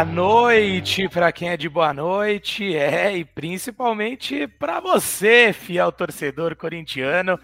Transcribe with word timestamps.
Boa 0.00 0.12
noite 0.14 1.10
para 1.10 1.30
quem 1.30 1.50
é 1.50 1.58
de 1.58 1.68
boa 1.68 1.92
noite, 1.92 2.74
é, 2.74 3.18
e 3.18 3.22
principalmente 3.22 4.46
para 4.46 4.80
você, 4.80 5.52
fiel 5.52 5.92
torcedor 5.92 6.56
corintiano. 6.56 7.38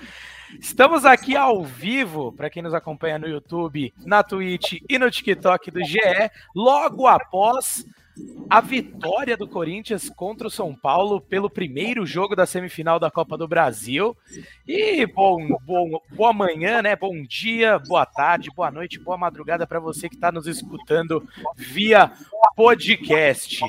Estamos 0.59 1.05
aqui 1.05 1.37
ao 1.37 1.62
vivo, 1.62 2.33
para 2.33 2.48
quem 2.48 2.62
nos 2.62 2.73
acompanha 2.73 3.19
no 3.19 3.28
YouTube, 3.28 3.92
na 4.06 4.23
Twitch 4.23 4.78
e 4.88 4.98
no 4.98 5.11
TikTok 5.11 5.70
do 5.70 5.84
GE, 5.84 6.00
logo 6.55 7.06
após 7.06 7.84
a 8.48 8.61
vitória 8.61 9.37
do 9.37 9.48
Corinthians 9.48 10.09
contra 10.09 10.47
o 10.47 10.51
São 10.51 10.75
Paulo 10.75 11.20
pelo 11.20 11.51
primeiro 11.51 12.06
jogo 12.06 12.37
da 12.37 12.47
semifinal 12.47 12.98
da 12.98 13.11
Copa 13.11 13.37
do 13.37 13.48
Brasil. 13.48 14.16
E 14.67 15.05
bom, 15.06 15.47
bom, 15.67 16.00
boa 16.12 16.33
manhã, 16.33 16.81
né? 16.81 16.94
Bom 16.94 17.22
dia, 17.22 17.78
boa 17.78 18.06
tarde, 18.06 18.50
boa 18.55 18.70
noite, 18.70 18.98
boa 19.00 19.19
madrugada 19.19 19.67
para 19.67 19.81
você 19.81 20.09
que 20.09 20.14
está 20.14 20.31
nos 20.31 20.47
escutando 20.47 21.27
via 21.56 22.12
podcast. 22.55 23.64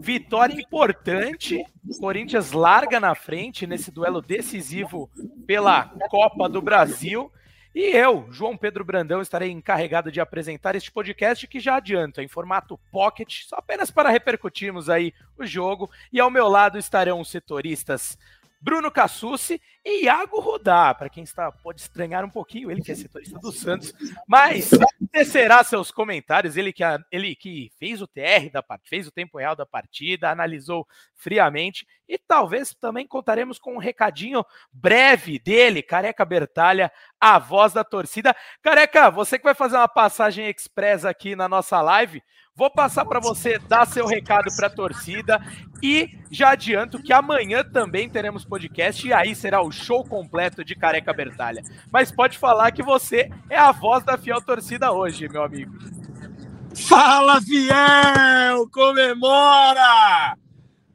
Vitória 0.00 0.60
importante. 0.60 1.62
O 1.86 1.98
Corinthians 1.98 2.52
larga 2.52 2.98
na 2.98 3.14
frente 3.14 3.66
nesse 3.66 3.90
duelo 3.90 4.20
decisivo 4.20 5.10
pela 5.46 5.84
Copa 6.10 6.48
do 6.48 6.62
Brasil. 6.62 7.30
E 7.74 7.80
eu, 7.94 8.26
João 8.30 8.56
Pedro 8.56 8.84
Brandão, 8.84 9.20
estarei 9.20 9.50
encarregado 9.50 10.10
de 10.10 10.20
apresentar 10.20 10.74
este 10.74 10.90
podcast 10.90 11.46
que 11.46 11.60
já 11.60 11.76
adianta, 11.76 12.22
em 12.22 12.28
formato 12.28 12.78
pocket, 12.90 13.44
só 13.44 13.56
apenas 13.56 13.90
para 13.90 14.10
repercutirmos 14.10 14.88
aí 14.88 15.12
o 15.38 15.46
jogo. 15.46 15.90
E 16.12 16.18
ao 16.18 16.30
meu 16.30 16.48
lado 16.48 16.78
estarão 16.78 17.20
os 17.20 17.30
setoristas 17.30 18.18
Bruno 18.60 18.90
Cassucci 18.90 19.60
e 19.84 20.04
Iago 20.04 20.40
Rudá, 20.40 20.92
para 20.92 21.08
quem 21.08 21.22
está 21.22 21.50
pode 21.50 21.80
estranhar 21.80 22.24
um 22.24 22.30
pouquinho, 22.30 22.70
ele 22.70 22.82
que 22.82 22.90
é 22.90 22.94
setorista 22.94 23.38
do 23.38 23.52
Santos, 23.52 23.94
mas 24.26 24.70
tecerá 25.12 25.62
seus 25.62 25.90
comentários, 25.90 26.56
ele 26.56 26.72
que, 26.72 26.82
ele 27.10 27.36
que 27.36 27.70
fez 27.78 28.02
o 28.02 28.06
TR 28.06 28.50
da 28.52 28.62
partida, 28.62 28.88
fez 28.88 29.06
o 29.06 29.12
tempo 29.12 29.38
real 29.38 29.54
da 29.54 29.64
partida, 29.64 30.30
analisou 30.30 30.86
friamente. 31.14 31.86
E 32.08 32.18
talvez 32.18 32.74
também 32.74 33.06
contaremos 33.06 33.58
com 33.58 33.74
um 33.74 33.78
recadinho 33.78 34.44
breve 34.72 35.38
dele, 35.38 35.82
Careca 35.82 36.24
Bertalha, 36.24 36.90
a 37.20 37.38
voz 37.38 37.72
da 37.72 37.84
torcida. 37.84 38.34
Careca, 38.62 39.10
você 39.10 39.38
que 39.38 39.44
vai 39.44 39.54
fazer 39.54 39.76
uma 39.76 39.88
passagem 39.88 40.48
express 40.48 41.04
aqui 41.04 41.34
na 41.34 41.48
nossa 41.48 41.80
live, 41.80 42.22
Vou 42.58 42.68
passar 42.68 43.04
para 43.04 43.20
você 43.20 43.56
dar 43.56 43.86
seu 43.86 44.04
recado 44.04 44.50
para 44.56 44.66
a 44.66 44.70
torcida 44.70 45.40
e 45.80 46.18
já 46.28 46.50
adianto 46.50 47.00
que 47.00 47.12
amanhã 47.12 47.62
também 47.62 48.10
teremos 48.10 48.44
podcast 48.44 49.06
e 49.06 49.12
aí 49.12 49.32
será 49.32 49.62
o 49.62 49.70
show 49.70 50.04
completo 50.04 50.64
de 50.64 50.74
Careca 50.74 51.12
Bertalha. 51.12 51.62
Mas 51.88 52.10
pode 52.10 52.36
falar 52.36 52.72
que 52.72 52.82
você 52.82 53.30
é 53.48 53.56
a 53.56 53.70
voz 53.70 54.02
da 54.02 54.18
fiel 54.18 54.42
torcida 54.42 54.90
hoje, 54.90 55.28
meu 55.28 55.44
amigo. 55.44 55.72
Fala, 56.74 57.40
fiel! 57.40 58.68
Comemora! 58.72 60.36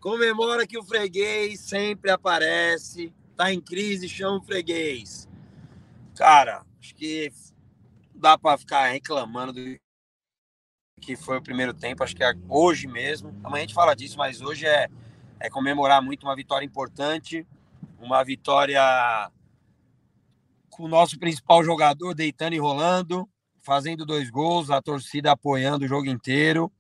Comemora 0.02 0.68
que 0.68 0.78
o 0.78 0.84
freguês 0.84 1.62
sempre 1.62 2.12
aparece. 2.12 3.14
Tá 3.38 3.54
em 3.54 3.62
crise, 3.62 4.10
chama 4.10 4.40
o 4.40 4.44
freguês. 4.44 5.30
Cara, 6.16 6.64
acho 6.80 6.94
que 6.96 7.32
dá 8.14 8.38
para 8.38 8.58
ficar 8.58 8.88
reclamando 8.88 9.54
do 9.54 9.84
que 11.02 11.16
foi 11.18 11.38
o 11.38 11.42
primeiro 11.42 11.74
tempo, 11.74 12.04
acho 12.04 12.16
que 12.16 12.24
é 12.24 12.34
hoje 12.48 12.88
mesmo. 12.88 13.30
Amanhã 13.44 13.64
a 13.64 13.68
gente 13.68 13.74
fala 13.74 13.96
disso, 13.96 14.18
mas 14.18 14.42
hoje 14.42 14.66
é, 14.66 14.88
é 15.40 15.50
comemorar 15.50 16.02
muito 16.02 16.24
uma 16.24 16.36
vitória 16.36 16.66
importante, 16.66 17.46
uma 18.00 18.24
vitória 18.24 18.82
com 20.70 20.84
o 20.84 20.88
nosso 20.88 21.20
principal 21.20 21.64
jogador 21.64 22.14
deitando 22.14 22.54
e 22.54 22.60
rolando, 22.60 23.28
fazendo 23.62 24.06
dois 24.06 24.30
gols, 24.30 24.70
a 24.70 24.82
torcida 24.82 25.32
apoiando 25.32 25.84
o 25.86 25.88
jogo 25.88 26.08
inteiro, 26.08 26.72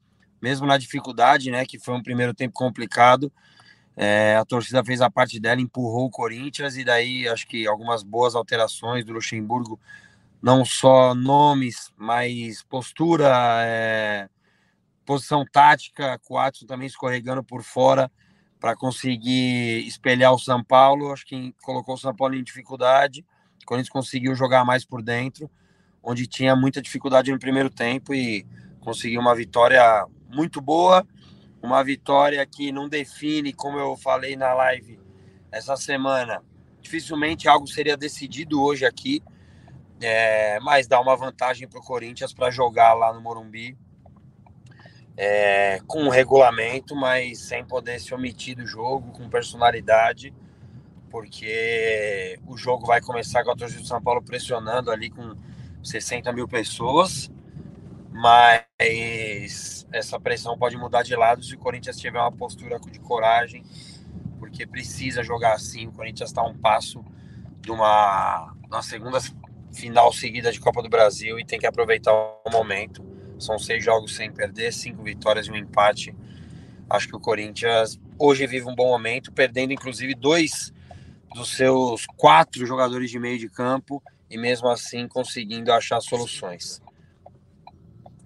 mesmo 0.41 0.65
na 0.65 0.77
dificuldade, 0.77 1.51
né? 1.51 1.65
Que 1.65 1.77
foi 1.77 1.93
um 1.93 2.01
primeiro 2.01 2.33
tempo 2.33 2.53
complicado. 2.53 3.31
É, 3.95 4.35
a 4.35 4.45
torcida 4.45 4.83
fez 4.83 5.01
a 5.01 5.09
parte 5.09 5.39
dela, 5.39 5.61
empurrou 5.61 6.05
o 6.05 6.09
Corinthians, 6.09 6.77
e 6.77 6.83
daí 6.83 7.27
acho 7.27 7.47
que 7.47 7.67
algumas 7.67 8.03
boas 8.03 8.35
alterações 8.35 9.05
do 9.05 9.13
Luxemburgo 9.13 9.79
não 10.41 10.65
só 10.65 11.15
nomes, 11.15 11.93
mas 11.95 12.63
postura, 12.63 13.31
é, 13.65 14.27
posição 15.05 15.45
tática, 15.49 16.19
Coates 16.19 16.65
também 16.65 16.87
escorregando 16.87 17.43
por 17.43 17.63
fora 17.63 18.11
para 18.59 18.75
conseguir 18.75 19.85
espelhar 19.87 20.33
o 20.33 20.39
São 20.39 20.63
Paulo. 20.63 21.11
Acho 21.11 21.25
que 21.25 21.53
colocou 21.63 21.95
o 21.95 21.97
São 21.97 22.15
Paulo 22.15 22.35
em 22.35 22.43
dificuldade. 22.43 23.25
O 23.61 23.65
Corinthians 23.65 23.89
conseguiu 23.89 24.35
jogar 24.35 24.65
mais 24.65 24.83
por 24.83 25.01
dentro, 25.01 25.49
onde 26.01 26.27
tinha 26.27 26.55
muita 26.55 26.81
dificuldade 26.81 27.31
no 27.31 27.39
primeiro 27.39 27.69
tempo 27.69 28.13
e 28.13 28.45
conseguiu 28.81 29.21
uma 29.21 29.35
vitória 29.35 30.05
muito 30.29 30.59
boa. 30.59 31.05
Uma 31.63 31.83
vitória 31.83 32.45
que 32.45 32.71
não 32.71 32.87
define, 32.87 33.53
como 33.53 33.79
eu 33.79 33.95
falei 33.95 34.35
na 34.35 34.53
live 34.53 34.99
essa 35.51 35.75
semana, 35.75 36.43
dificilmente 36.81 37.47
algo 37.47 37.65
seria 37.65 37.97
decidido 37.97 38.61
hoje 38.61 38.85
aqui 38.85 39.23
é, 40.03 40.59
mas 40.59 40.85
dá 40.85 40.99
uma 40.99 41.15
vantagem 41.15 41.67
para 41.67 41.79
o 41.79 41.83
Corinthians 41.83 42.33
para 42.33 42.51
jogar 42.51 42.93
lá 42.93 43.13
no 43.13 43.21
Morumbi 43.21 43.77
é, 45.15 45.79
com 45.87 46.03
um 46.03 46.09
regulamento, 46.09 46.95
mas 46.95 47.39
sem 47.39 47.63
poder 47.63 47.99
se 47.99 48.13
omitir 48.13 48.57
do 48.57 48.65
jogo, 48.65 49.11
com 49.11 49.29
personalidade, 49.29 50.33
porque 51.09 52.37
o 52.45 52.57
jogo 52.57 52.85
vai 52.85 52.99
começar 52.99 53.43
com 53.43 53.51
a 53.51 53.55
torcida 53.55 53.81
do 53.81 53.87
São 53.87 54.01
Paulo 54.01 54.21
pressionando 54.21 54.91
ali 54.91 55.09
com 55.09 55.35
60 55.83 56.33
mil 56.33 56.47
pessoas, 56.47 57.31
mas 58.13 59.87
essa 59.91 60.19
pressão 60.19 60.55
pode 60.55 60.77
mudar 60.77 61.01
de 61.01 61.15
lado 61.15 61.43
se 61.43 61.55
o 61.55 61.57
Corinthians 61.57 61.97
tiver 61.97 62.19
uma 62.19 62.31
postura 62.31 62.79
de 62.79 62.99
coragem, 62.99 63.65
porque 64.37 64.67
precisa 64.67 65.23
jogar 65.23 65.53
assim. 65.53 65.87
O 65.87 65.91
Corinthians 65.91 66.29
está 66.29 66.43
um 66.43 66.55
passo 66.55 67.03
de 67.59 67.71
uma, 67.71 68.53
uma 68.67 68.83
segunda 68.83 69.19
final 69.73 70.13
seguida 70.13 70.51
de 70.51 70.59
Copa 70.59 70.83
do 70.83 70.89
Brasil 70.89 71.39
e 71.39 71.45
tem 71.45 71.57
que 71.57 71.65
aproveitar 71.65 72.13
o 72.13 72.51
momento. 72.51 73.03
São 73.39 73.57
seis 73.57 73.83
jogos 73.83 74.15
sem 74.15 74.31
perder, 74.31 74.71
cinco 74.71 75.01
vitórias 75.01 75.47
e 75.47 75.51
um 75.51 75.55
empate. 75.55 76.15
Acho 76.87 77.07
que 77.07 77.15
o 77.15 77.19
Corinthians 77.19 77.99
hoje 78.19 78.45
vive 78.45 78.69
um 78.69 78.75
bom 78.75 78.89
momento, 78.89 79.31
perdendo 79.31 79.73
inclusive 79.73 80.13
dois 80.13 80.71
dos 81.33 81.55
seus 81.55 82.05
quatro 82.15 82.63
jogadores 82.63 83.09
de 83.09 83.17
meio 83.17 83.39
de 83.39 83.49
campo 83.49 84.03
e 84.29 84.37
mesmo 84.37 84.69
assim 84.69 85.07
conseguindo 85.07 85.73
achar 85.73 85.99
soluções. 85.99 86.82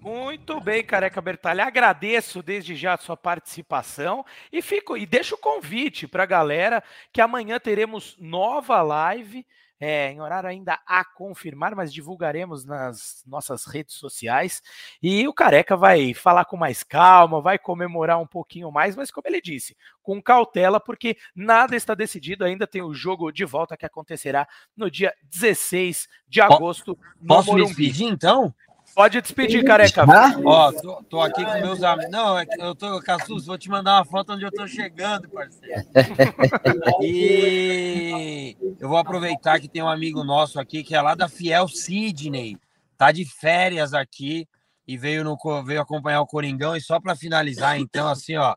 Muito 0.08 0.58
bem, 0.58 0.82
Careca 0.82 1.20
Bertalha. 1.20 1.66
Agradeço 1.66 2.42
desde 2.42 2.74
já 2.74 2.94
a 2.94 2.96
sua 2.96 3.14
participação 3.14 4.24
e 4.50 4.62
fico 4.62 4.96
e 4.96 5.04
deixo 5.04 5.34
o 5.34 5.38
convite 5.38 6.08
para 6.08 6.22
a 6.22 6.26
galera 6.26 6.82
que 7.12 7.20
amanhã 7.20 7.60
teremos 7.60 8.16
nova 8.18 8.80
live 8.80 9.44
é, 9.80 10.10
em 10.10 10.20
horário 10.20 10.48
ainda 10.48 10.80
a 10.86 11.04
confirmar, 11.04 11.74
mas 11.74 11.92
divulgaremos 11.92 12.64
nas 12.64 13.22
nossas 13.26 13.64
redes 13.64 13.94
sociais. 13.94 14.60
E 15.00 15.28
o 15.28 15.32
Careca 15.32 15.76
vai 15.76 16.12
falar 16.14 16.44
com 16.46 16.56
mais 16.56 16.82
calma, 16.82 17.40
vai 17.40 17.58
comemorar 17.58 18.18
um 18.18 18.26
pouquinho 18.26 18.72
mais, 18.72 18.96
mas 18.96 19.10
como 19.10 19.28
ele 19.28 19.40
disse, 19.40 19.76
com 20.02 20.20
cautela, 20.20 20.80
porque 20.80 21.16
nada 21.34 21.76
está 21.76 21.94
decidido. 21.94 22.44
Ainda 22.44 22.66
tem 22.66 22.82
o 22.82 22.94
jogo 22.94 23.30
de 23.30 23.44
volta 23.44 23.76
que 23.76 23.86
acontecerá 23.86 24.48
no 24.76 24.90
dia 24.90 25.14
16 25.22 26.08
de 26.26 26.40
agosto. 26.40 26.98
Posso 27.26 27.54
me 27.54 27.64
despedir 27.64 28.08
então? 28.08 28.52
Pode 28.98 29.20
despedir, 29.20 29.64
careca. 29.64 30.04
Ó, 30.44 30.72
tô, 30.72 31.00
tô, 31.04 31.20
aqui 31.20 31.44
com 31.44 31.60
meus 31.60 31.84
amigos. 31.84 32.10
Não, 32.10 32.36
é 32.36 32.44
eu 32.58 32.74
tô, 32.74 33.00
Cassus, 33.00 33.46
vou 33.46 33.56
te 33.56 33.68
mandar 33.68 33.98
uma 33.98 34.04
foto 34.04 34.32
onde 34.32 34.44
eu 34.44 34.50
tô 34.50 34.66
chegando, 34.66 35.28
parceiro. 35.28 35.84
E 37.00 38.56
eu 38.80 38.88
vou 38.88 38.98
aproveitar 38.98 39.60
que 39.60 39.68
tem 39.68 39.80
um 39.80 39.88
amigo 39.88 40.24
nosso 40.24 40.58
aqui 40.58 40.82
que 40.82 40.96
é 40.96 41.00
lá 41.00 41.14
da 41.14 41.28
Fiel 41.28 41.68
Sidney. 41.68 42.58
Tá 42.96 43.12
de 43.12 43.24
férias 43.24 43.94
aqui 43.94 44.48
e 44.84 44.96
veio, 44.96 45.22
no, 45.22 45.38
veio 45.64 45.80
acompanhar 45.80 46.20
o 46.20 46.26
Coringão. 46.26 46.76
E 46.76 46.80
só 46.80 46.98
para 46.98 47.14
finalizar, 47.14 47.78
então, 47.78 48.08
assim, 48.08 48.36
ó, 48.36 48.56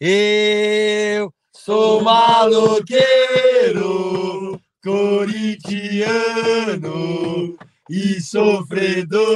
Eu 0.00 1.34
sou 1.52 2.00
maloqueiro, 2.00 3.00
corintiano 4.84 7.58
e 7.90 8.20
sofredor. 8.20 9.26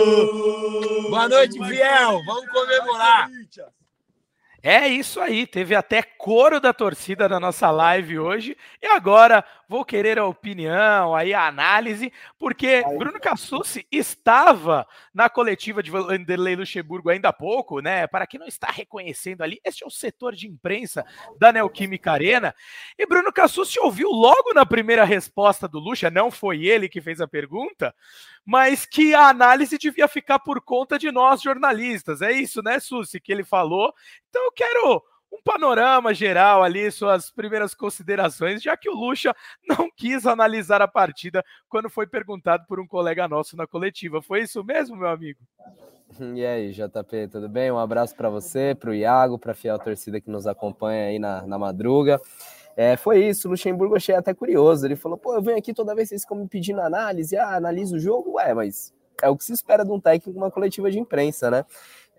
Boa 1.10 1.28
noite, 1.28 1.58
fiel. 1.66 2.22
Vamos 2.24 2.48
comemorar. 2.50 3.28
É 4.66 4.88
isso 4.88 5.20
aí, 5.20 5.46
teve 5.46 5.74
até 5.74 6.02
coro 6.02 6.58
da 6.58 6.72
torcida 6.72 7.28
na 7.28 7.38
nossa 7.38 7.70
live 7.70 8.18
hoje. 8.18 8.56
E 8.80 8.86
agora 8.86 9.44
vou 9.68 9.84
querer 9.84 10.18
a 10.18 10.24
opinião, 10.24 11.14
aí 11.14 11.34
a 11.34 11.46
análise, 11.46 12.10
porque 12.38 12.82
Bruno 12.96 13.20
Cassucci 13.20 13.86
estava 13.92 14.86
na 15.12 15.28
coletiva 15.28 15.82
de 15.82 15.90
Vanderlei 15.90 16.56
Luxemburgo 16.56 17.10
ainda 17.10 17.28
há 17.28 17.32
pouco, 17.32 17.80
né? 17.80 18.06
Para 18.06 18.26
quem 18.26 18.40
não 18.40 18.46
está 18.46 18.68
reconhecendo 18.70 19.42
ali, 19.42 19.60
este 19.62 19.84
é 19.84 19.86
o 19.86 19.90
setor 19.90 20.34
de 20.34 20.46
imprensa 20.46 21.04
da 21.38 21.52
Neoquímica 21.52 22.12
Arena. 22.12 22.54
E 22.98 23.06
Bruno 23.06 23.30
Cassucci 23.30 23.78
ouviu 23.80 24.08
logo 24.08 24.54
na 24.54 24.64
primeira 24.64 25.04
resposta 25.04 25.68
do 25.68 25.78
Luxa, 25.78 26.10
não 26.10 26.30
foi 26.30 26.64
ele 26.64 26.88
que 26.88 27.02
fez 27.02 27.20
a 27.20 27.28
pergunta, 27.28 27.94
mas 28.46 28.86
que 28.86 29.14
a 29.14 29.28
análise 29.28 29.76
devia 29.76 30.08
ficar 30.08 30.38
por 30.38 30.60
conta 30.62 30.98
de 30.98 31.10
nós 31.10 31.42
jornalistas. 31.42 32.22
É 32.22 32.32
isso, 32.32 32.62
né, 32.62 32.78
Susi, 32.78 33.20
que 33.20 33.32
ele 33.32 33.44
falou. 33.44 33.92
Então 34.28 34.44
eu 34.44 34.52
quero 34.54 35.02
um 35.32 35.42
panorama 35.42 36.14
geral 36.14 36.62
ali, 36.62 36.90
suas 36.90 37.30
primeiras 37.30 37.74
considerações, 37.74 38.62
já 38.62 38.76
que 38.76 38.88
o 38.88 38.94
Lucha 38.94 39.34
não 39.68 39.90
quis 39.90 40.26
analisar 40.26 40.80
a 40.80 40.88
partida 40.88 41.44
quando 41.68 41.90
foi 41.90 42.06
perguntado 42.06 42.64
por 42.66 42.78
um 42.78 42.86
colega 42.86 43.26
nosso 43.26 43.56
na 43.56 43.66
coletiva. 43.66 44.22
Foi 44.22 44.42
isso 44.42 44.62
mesmo, 44.62 44.96
meu 44.96 45.08
amigo? 45.08 45.40
E 46.20 46.46
aí, 46.46 46.70
JP, 46.70 47.28
tudo 47.32 47.48
bem? 47.48 47.72
Um 47.72 47.78
abraço 47.78 48.14
para 48.14 48.28
você, 48.28 48.74
para 48.78 48.90
o 48.90 48.94
Iago, 48.94 49.38
para 49.38 49.50
a 49.50 49.54
fiel 49.54 49.78
torcida 49.78 50.20
que 50.20 50.30
nos 50.30 50.46
acompanha 50.46 51.08
aí 51.08 51.18
na, 51.18 51.44
na 51.44 51.58
madruga. 51.58 52.20
É, 52.76 52.96
foi 52.96 53.24
isso, 53.24 53.48
o 53.48 53.50
Luxemburgo 53.52 53.96
achei 53.96 54.14
até 54.14 54.32
curioso. 54.32 54.86
Ele 54.86 54.96
falou: 54.96 55.18
pô, 55.18 55.34
eu 55.34 55.42
venho 55.42 55.58
aqui 55.58 55.72
toda 55.72 55.94
vez 55.94 56.08
vocês 56.08 56.22
ficam 56.22 56.36
me 56.36 56.48
pedindo 56.48 56.80
análise, 56.80 57.36
ah, 57.36 57.56
analisa 57.56 57.96
o 57.96 57.98
jogo. 57.98 58.34
Ué, 58.34 58.54
mas 58.54 58.92
é 59.22 59.28
o 59.28 59.36
que 59.36 59.44
se 59.44 59.52
espera 59.52 59.84
de 59.84 59.90
um 59.90 60.00
técnico 60.00 60.38
numa 60.38 60.50
coletiva 60.50 60.90
de 60.90 60.98
imprensa, 60.98 61.50
né? 61.50 61.64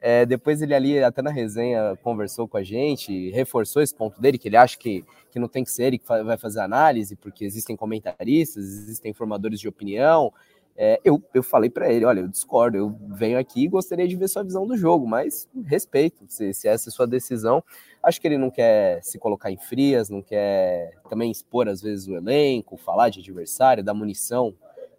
É, 0.02 0.26
depois 0.26 0.62
ele 0.62 0.76
ali, 0.76 1.04
até 1.04 1.22
na 1.22 1.32
resenha, 1.32 1.98
conversou 2.04 2.48
com 2.48 2.58
a 2.58 2.64
gente, 2.64 3.32
reforçou 3.32 3.82
esse 3.82 3.96
ponto 3.96 4.22
dele, 4.22 4.38
que 4.38 4.48
ele 4.48 4.58
acha 4.58 4.78
que, 4.78 5.04
que 5.32 5.40
não 5.40 5.48
tem 5.48 5.64
que 5.64 5.72
ser 5.72 5.86
ele 5.86 5.98
que 5.98 6.06
vai 6.06 6.38
fazer 6.38 6.60
análise, 6.60 7.16
porque 7.16 7.44
existem 7.44 7.76
comentaristas, 7.76 8.64
existem 8.64 9.14
formadores 9.14 9.60
de 9.60 9.68
opinião. 9.68 10.32
É, 10.78 11.00
eu, 11.06 11.24
eu 11.34 11.42
falei 11.42 11.70
para 11.70 11.92
ele: 11.92 12.04
olha, 12.04 12.20
eu 12.20 12.28
discordo, 12.28 12.78
eu 12.78 12.96
venho 13.08 13.40
aqui 13.40 13.64
e 13.64 13.68
gostaria 13.68 14.08
de 14.08 14.16
ver 14.16 14.28
sua 14.28 14.44
visão 14.44 14.68
do 14.68 14.76
jogo, 14.76 15.08
mas 15.08 15.48
respeito, 15.66 16.26
se, 16.28 16.54
se 16.54 16.68
essa 16.68 16.90
é 16.90 16.92
sua 16.92 17.08
decisão. 17.08 17.64
Acho 18.04 18.20
que 18.20 18.28
ele 18.28 18.38
não 18.38 18.52
quer 18.52 19.02
se 19.02 19.18
colocar 19.18 19.50
em 19.50 19.58
frias, 19.58 20.10
não 20.10 20.22
quer 20.22 20.92
também 21.10 21.32
expor, 21.32 21.68
às 21.68 21.82
vezes, 21.82 22.08
o 22.08 22.16
elenco, 22.16 22.78
falar 22.78 23.10
de 23.10 23.22
adversário, 23.22 23.84
dar 23.84 23.94
munição 23.94 24.54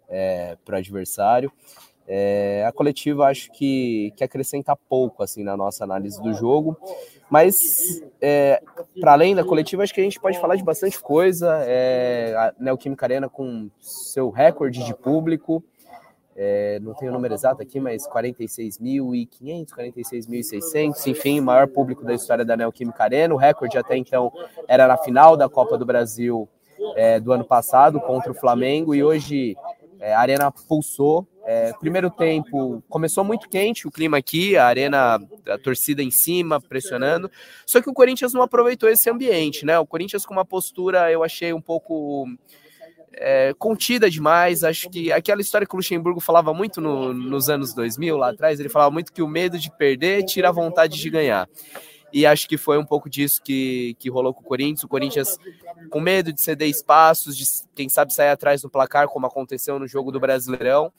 é, 0.09 0.57
para 0.65 0.75
o 0.75 0.77
adversário. 0.79 1.51
É, 2.07 2.63
a 2.65 2.71
coletiva 2.71 3.25
acho 3.25 3.51
que, 3.51 4.13
que 4.15 4.23
acrescenta 4.23 4.73
pouco 4.75 5.23
assim 5.23 5.43
na 5.43 5.57
nossa 5.57 5.83
análise 5.83 6.21
do 6.21 6.33
jogo, 6.33 6.77
mas 7.29 8.01
é, 8.21 8.61
para 8.99 9.11
além 9.11 9.35
da 9.35 9.43
coletiva, 9.43 9.83
acho 9.83 9.93
que 9.93 9.99
a 9.99 10.03
gente 10.03 10.19
pode 10.19 10.39
falar 10.39 10.55
de 10.55 10.63
bastante 10.63 10.99
coisa. 11.01 11.63
É, 11.65 12.33
a 12.37 12.53
Neoquímica 12.57 13.05
Arena 13.05 13.27
com 13.27 13.69
seu 13.79 14.29
recorde 14.29 14.85
de 14.85 14.93
público, 14.93 15.61
é, 16.39 16.79
não 16.81 16.93
tenho 16.93 17.11
o 17.11 17.13
número 17.15 17.33
exato 17.33 17.63
aqui, 17.63 17.79
mas 17.79 18.07
46.500, 18.07 19.69
46.600, 19.75 21.07
enfim, 21.07 21.41
maior 21.41 21.67
público 21.67 22.05
da 22.05 22.13
história 22.13 22.45
da 22.45 22.55
Neoquímica 22.55 23.03
Arena. 23.03 23.33
O 23.33 23.37
recorde 23.37 23.75
até 23.75 23.97
então 23.97 24.31
era 24.67 24.87
na 24.87 24.97
final 24.97 25.35
da 25.35 25.49
Copa 25.49 25.77
do 25.77 25.85
Brasil 25.85 26.47
é, 26.95 27.19
do 27.19 27.33
ano 27.33 27.43
passado 27.43 27.99
contra 27.99 28.31
o 28.31 28.35
Flamengo 28.35 28.93
e 28.93 29.03
hoje 29.03 29.57
é, 29.99 30.13
a 30.13 30.19
Arena 30.19 30.51
pulsou. 30.51 31.27
É, 31.49 31.71
primeiro 31.79 32.09
tempo 32.09 32.83
começou 32.89 33.23
muito 33.23 33.47
quente 33.47 33.87
o 33.87 33.91
clima 33.91 34.17
aqui, 34.17 34.57
a 34.57 34.65
arena, 34.65 35.17
a 35.47 35.57
torcida 35.57 36.03
em 36.03 36.11
cima, 36.11 36.59
pressionando. 36.59 37.31
Só 37.65 37.81
que 37.81 37.89
o 37.89 37.93
Corinthians 37.93 38.33
não 38.33 38.41
aproveitou 38.41 38.89
esse 38.89 39.09
ambiente, 39.09 39.65
né? 39.65 39.79
O 39.79 39.87
Corinthians 39.87 40.25
com 40.25 40.33
uma 40.33 40.43
postura, 40.43 41.09
eu 41.09 41.23
achei 41.23 41.53
um 41.53 41.61
pouco 41.61 42.27
é, 43.13 43.53
contida 43.57 44.09
demais. 44.09 44.65
Acho 44.65 44.89
que 44.89 45.09
aquela 45.09 45.39
história 45.39 45.65
que 45.65 45.73
o 45.73 45.77
Luxemburgo 45.77 46.19
falava 46.19 46.53
muito 46.53 46.81
no, 46.81 47.13
nos 47.13 47.49
anos 47.49 47.73
2000, 47.73 48.17
lá 48.17 48.31
atrás, 48.31 48.59
ele 48.59 48.67
falava 48.67 48.91
muito 48.91 49.13
que 49.13 49.21
o 49.21 49.27
medo 49.27 49.57
de 49.57 49.71
perder 49.71 50.25
tira 50.25 50.49
a 50.49 50.51
vontade 50.51 50.99
de 50.99 51.09
ganhar. 51.09 51.47
E 52.11 52.25
acho 52.25 52.45
que 52.49 52.57
foi 52.57 52.77
um 52.77 52.85
pouco 52.85 53.09
disso 53.09 53.41
que, 53.41 53.95
que 53.99 54.09
rolou 54.09 54.33
com 54.33 54.41
o 54.41 54.45
Corinthians. 54.45 54.83
O 54.83 54.87
Corinthians 54.89 55.37
com 55.89 56.01
medo 56.01 56.33
de 56.33 56.41
ceder 56.41 56.67
espaços, 56.67 57.37
de 57.37 57.45
quem 57.73 57.87
sabe 57.87 58.13
sair 58.13 58.31
atrás 58.31 58.61
do 58.61 58.69
placar, 58.69 59.07
como 59.07 59.25
aconteceu 59.25 59.79
no 59.79 59.87
jogo 59.87 60.11
do 60.11 60.19
Brasileirão. 60.19 60.91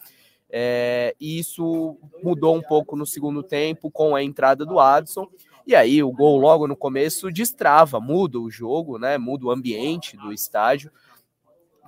É, 0.51 1.15
e 1.21 1.39
isso 1.39 1.99
mudou 2.23 2.57
um 2.57 2.63
pouco 2.63 2.97
no 2.97 3.07
segundo 3.07 3.43
tempo 3.43 3.91
com 3.91 4.15
a 4.15 4.23
entrada 4.23 4.65
do 4.65 4.81
Adson. 4.81 5.29
E 5.67 5.75
aí 5.75 6.03
o 6.03 6.11
gol 6.11 6.39
logo 6.39 6.67
no 6.67 6.75
começo 6.75 7.31
destrava, 7.31 8.01
muda 8.01 8.41
o 8.41 8.51
jogo, 8.51 8.99
né? 8.99 9.19
Muda 9.19 9.47
o 9.47 9.51
ambiente 9.51 10.17
do 10.17 10.33
estádio 10.33 10.91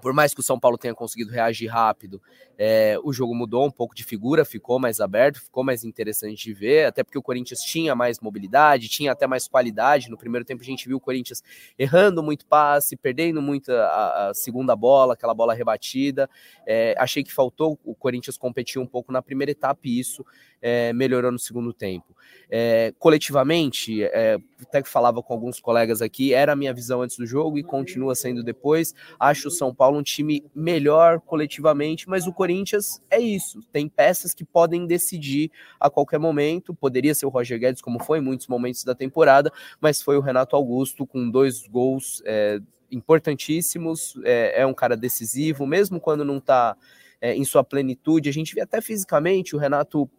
por 0.01 0.13
mais 0.13 0.35
que 0.35 0.41
o 0.41 0.43
São 0.43 0.59
Paulo 0.59 0.79
tenha 0.79 0.95
conseguido 0.95 1.31
reagir 1.31 1.69
rápido, 1.69 2.21
é, 2.59 2.97
o 3.03 3.13
jogo 3.13 3.35
mudou 3.35 3.67
um 3.67 3.71
pouco 3.71 3.95
de 3.95 4.05
figura, 4.05 4.45
ficou 4.45 4.79
mais 4.79 5.01
aberto, 5.01 5.41
ficou 5.41 5.65
mais 5.65 5.85
interessante 5.85 6.45
de 6.45 6.53
ver, 6.53 6.87
até 6.87 7.03
porque 7.03 7.19
o 7.19 7.23
Corinthians 7.23 7.61
tinha 7.61 7.95
mais 7.95 8.21
mobilidade, 8.21 8.89
tinha 8.89 9.13
até 9.13 9.27
mais 9.27 9.49
qualidade. 9.49 10.11
No 10.11 10.19
primeiro 10.19 10.45
tempo 10.45 10.63
a 10.63 10.65
gente 10.65 10.87
viu 10.87 10.97
o 10.97 11.01
Corinthians 11.01 11.43
errando 11.79 12.23
muito 12.23 12.47
passe, 12.47 12.97
perdendo 12.97 13.41
muito 13.41 13.73
a, 13.73 14.29
a 14.29 14.35
segunda 14.35 14.77
bola, 14.77 15.15
aquela 15.15 15.35
bola 15.35 15.55
rebatida. 15.55 16.29
É, 16.67 16.95
achei 16.99 17.23
que 17.23 17.33
faltou 17.33 17.79
o 17.85 17.95
Corinthians 17.95 18.37
competir 18.37 18.81
um 18.81 18.87
pouco 18.87 19.13
na 19.13 19.23
primeira 19.23 19.53
etapa 19.53 19.81
e 19.85 19.99
isso 19.99 20.25
é, 20.61 20.93
melhorou 20.93 21.33
no 21.33 21.39
segundo 21.39 21.73
tempo. 21.73 22.15
É, 22.51 22.93
coletivamente, 22.99 24.03
é, 24.03 24.37
até 24.61 24.83
que 24.83 24.89
falava 24.89 25.23
com 25.23 25.33
alguns 25.33 25.61
colegas 25.61 26.03
aqui, 26.03 26.35
era 26.35 26.53
a 26.53 26.57
minha 26.57 26.75
visão 26.75 27.03
antes 27.03 27.17
do 27.17 27.25
jogo 27.25 27.59
e 27.59 27.63
continua 27.63 28.15
sendo 28.15 28.43
depois. 28.43 28.95
Acho 29.19 29.49
o 29.49 29.51
São 29.51 29.75
Paulo 29.75 29.99
um 29.99 30.03
time 30.03 30.45
melhor 30.55 31.21
coletivamente, 31.21 32.09
mas 32.09 32.27
o 32.27 32.33
Corinthians 32.33 33.01
é 33.09 33.21
isso. 33.21 33.61
Tem 33.73 33.89
peças 33.89 34.35
que 34.35 34.45
podem 34.45 34.87
decidir 34.87 35.51
a 35.79 35.89
qualquer 35.89 36.19
momento. 36.19 36.75
Poderia 36.75 37.15
ser 37.15 37.27
o 37.27 37.31
Roger 37.31 37.59
Guedes, 37.59 37.83
como 37.83 38.03
foi 38.03 38.19
em 38.19 38.23
muitos 38.23 38.49
momentos 38.49 38.83
da 38.83 38.95
temporada, 38.95 39.53
mas 39.81 40.03
foi 40.03 40.17
o 40.17 40.21
Renato 40.21 40.57
Augusto 40.57 41.07
com 41.07 41.31
dois 41.31 41.67
gols 41.69 42.23
é, 42.27 42.61
importantíssimos. 42.91 44.15
É, 44.25 44.63
é, 44.63 44.67
um 44.67 44.75
cara 44.75 44.97
decisivo, 44.97 45.67
mesmo 45.67 46.01
quando 46.01 46.25
não 46.25 46.39
está 46.39 46.77
é, 47.21 47.35
em 47.35 47.45
sua 47.45 47.63
plenitude. 47.63 48.29
A 48.29 48.33
gente 48.33 48.55
vê 48.55 48.61
até 48.61 48.81
fisicamente 48.81 49.55
o 49.55 49.59
Renato 49.59 50.11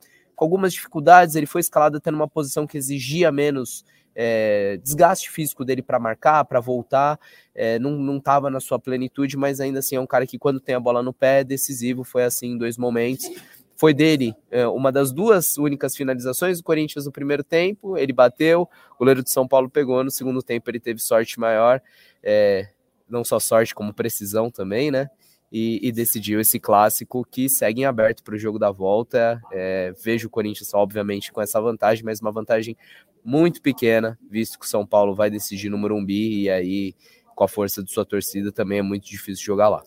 com 0.41 0.45
algumas 0.45 0.73
dificuldades, 0.73 1.35
ele 1.35 1.45
foi 1.45 1.61
escalado 1.61 1.97
até 1.97 2.09
numa 2.09 2.27
posição 2.27 2.65
que 2.65 2.75
exigia 2.75 3.31
menos 3.31 3.85
é, 4.15 4.79
desgaste 4.81 5.29
físico 5.29 5.63
dele 5.63 5.83
para 5.83 5.99
marcar, 5.99 6.43
para 6.45 6.59
voltar, 6.59 7.19
é, 7.53 7.77
não 7.77 8.17
estava 8.17 8.49
na 8.49 8.59
sua 8.59 8.79
plenitude, 8.79 9.37
mas 9.37 9.59
ainda 9.59 9.77
assim 9.77 9.97
é 9.97 9.99
um 9.99 10.07
cara 10.07 10.25
que 10.25 10.39
quando 10.39 10.59
tem 10.59 10.73
a 10.73 10.79
bola 10.79 11.03
no 11.03 11.13
pé 11.13 11.41
é 11.41 11.43
decisivo, 11.43 12.03
foi 12.03 12.23
assim 12.23 12.53
em 12.53 12.57
dois 12.57 12.75
momentos. 12.75 13.29
Foi 13.75 13.93
dele 13.93 14.33
é, 14.49 14.65
uma 14.65 14.91
das 14.91 15.11
duas 15.11 15.59
únicas 15.59 15.95
finalizações 15.95 16.57
do 16.57 16.63
Corinthians 16.63 17.05
no 17.05 17.11
primeiro 17.11 17.43
tempo, 17.43 17.95
ele 17.95 18.11
bateu, 18.11 18.67
o 18.95 18.97
goleiro 18.97 19.21
de 19.21 19.29
São 19.29 19.47
Paulo 19.47 19.69
pegou, 19.69 20.03
no 20.03 20.09
segundo 20.09 20.41
tempo 20.41 20.71
ele 20.71 20.79
teve 20.79 20.99
sorte 20.99 21.39
maior, 21.39 21.79
é, 22.23 22.67
não 23.07 23.23
só 23.23 23.39
sorte 23.39 23.75
como 23.75 23.93
precisão 23.93 24.49
também, 24.49 24.89
né? 24.89 25.07
E, 25.51 25.79
e, 25.85 25.91
decidiu 25.91 26.39
esse 26.39 26.59
clássico 26.59 27.27
que 27.29 27.49
segue 27.49 27.81
em 27.81 27.85
aberto 27.85 28.23
para 28.23 28.35
o 28.35 28.37
jogo 28.37 28.57
da 28.57 28.71
volta. 28.71 29.41
É, 29.51 29.93
vejo 30.01 30.27
o 30.27 30.29
Corinthians, 30.29 30.73
obviamente, 30.73 31.31
com 31.31 31.41
essa 31.41 31.59
vantagem, 31.59 32.05
mas 32.05 32.21
uma 32.21 32.31
vantagem 32.31 32.77
muito 33.23 33.61
pequena, 33.61 34.17
visto 34.29 34.57
que 34.57 34.65
o 34.65 34.69
São 34.69 34.85
Paulo 34.85 35.13
vai 35.13 35.29
decidir 35.29 35.69
no 35.69 35.77
Morumbi 35.77 36.43
e 36.43 36.49
aí, 36.49 36.95
com 37.35 37.43
a 37.43 37.47
força 37.47 37.83
de 37.83 37.91
sua 37.91 38.05
torcida, 38.05 38.51
também 38.51 38.79
é 38.79 38.81
muito 38.81 39.05
difícil 39.05 39.43
jogar 39.43 39.67
lá. 39.67 39.83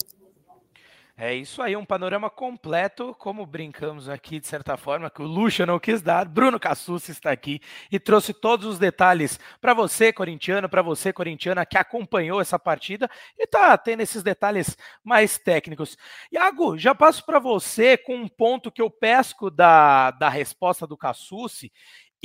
É 1.16 1.33
isso 1.33 1.62
aí, 1.62 1.76
um 1.76 1.85
panorama 1.85 2.28
completo, 2.28 3.14
como 3.21 3.47
brincamos 3.47 4.09
aqui 4.09 4.40
de 4.40 4.49
certa 4.49 4.76
forma, 4.76 5.09
que 5.09 5.23
o 5.23 5.26
Lucha 5.26 5.64
não 5.64 5.78
quis 5.78 6.02
dar. 6.02 6.25
Bruno 6.26 6.59
Cassucci 6.59 7.12
está 7.12 7.30
aqui 7.30 7.61
e 7.90 8.00
trouxe 8.00 8.35
todos 8.35 8.66
os 8.66 8.80
detalhes 8.80 9.38
para 9.61 9.73
você, 9.73 10.12
corintiano, 10.12 10.68
para 10.68 10.83
você, 10.83 11.12
corintiana, 11.12 11.64
que 11.64 11.78
acompanhou 11.78 12.40
essa 12.40 12.59
partida 12.59 13.09
e 13.38 13.44
está 13.44 13.78
tendo 13.78 14.00
esses 14.00 14.25
detalhes 14.25 14.76
mais 15.04 15.38
técnicos. 15.38 15.97
Iago, 16.33 16.76
já 16.76 16.92
passo 16.97 17.25
para 17.25 17.38
você 17.38 17.97
com 17.97 18.16
um 18.16 18.26
ponto 18.26 18.73
que 18.73 18.83
eu 18.83 18.90
pesco 18.90 19.52
da, 19.52 20.11
da 20.11 20.28
resposta 20.28 20.85
do 20.85 20.97
Cassucci 20.97 21.71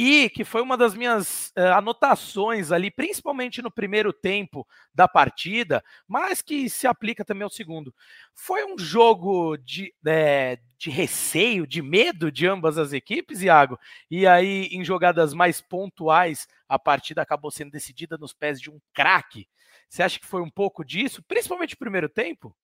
e 0.02 0.30
que 0.30 0.46
foi 0.46 0.62
uma 0.62 0.78
das 0.78 0.96
minhas 0.96 1.52
uh, 1.58 1.74
anotações 1.76 2.72
ali, 2.72 2.90
principalmente 2.90 3.62
no 3.62 3.70
primeiro 3.70 4.14
tempo 4.14 4.66
da 4.96 5.10
partida, 5.10 5.84
mas 6.08 6.42
que 6.42 6.70
se 6.70 6.88
aplica 6.88 7.26
também 7.26 7.44
ao 7.44 7.50
segundo. 7.50 7.94
Foi 8.34 8.64
um 8.64 8.78
jogo 8.78 9.58
de, 9.58 9.94
é, 10.08 10.58
de 10.78 10.90
receio, 10.90 11.68
de 11.68 11.82
medo 11.82 12.32
de 12.32 12.48
ambas 12.48 12.78
as 12.78 12.94
equipes, 12.94 13.42
Iago, 13.42 13.78
e 14.10 14.26
aí 14.26 14.70
em 14.72 14.86
jogadas 14.86 15.34
mais 15.34 15.60
pontuais 15.60 16.48
a 16.70 16.80
partida 16.80 17.22
acabou 17.22 17.52
sendo 17.52 17.72
decidida 17.72 18.18
nos 18.18 18.32
pés 18.32 18.62
de 18.62 18.72
um 18.72 18.80
craque. 18.94 19.50
Você 19.90 20.02
acha 20.02 20.18
que 20.18 20.26
foi 20.26 20.42
um 20.42 20.50
pouco 20.50 20.86
disso, 20.86 21.22
principalmente 21.28 21.74
no 21.74 21.80
primeiro 21.80 22.08
tempo? 22.08 22.56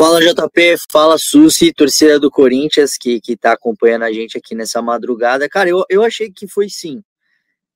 Fala 0.00 0.18
JP, 0.18 0.76
fala 0.90 1.18
Susi, 1.18 1.74
torcida 1.74 2.18
do 2.18 2.30
Corinthians 2.30 2.96
que, 2.96 3.20
que 3.20 3.36
tá 3.36 3.52
acompanhando 3.52 4.04
a 4.04 4.10
gente 4.10 4.38
aqui 4.38 4.54
nessa 4.54 4.80
madrugada. 4.80 5.46
Cara, 5.46 5.68
eu, 5.68 5.84
eu 5.90 6.02
achei 6.02 6.32
que 6.32 6.48
foi 6.48 6.70
sim. 6.70 7.04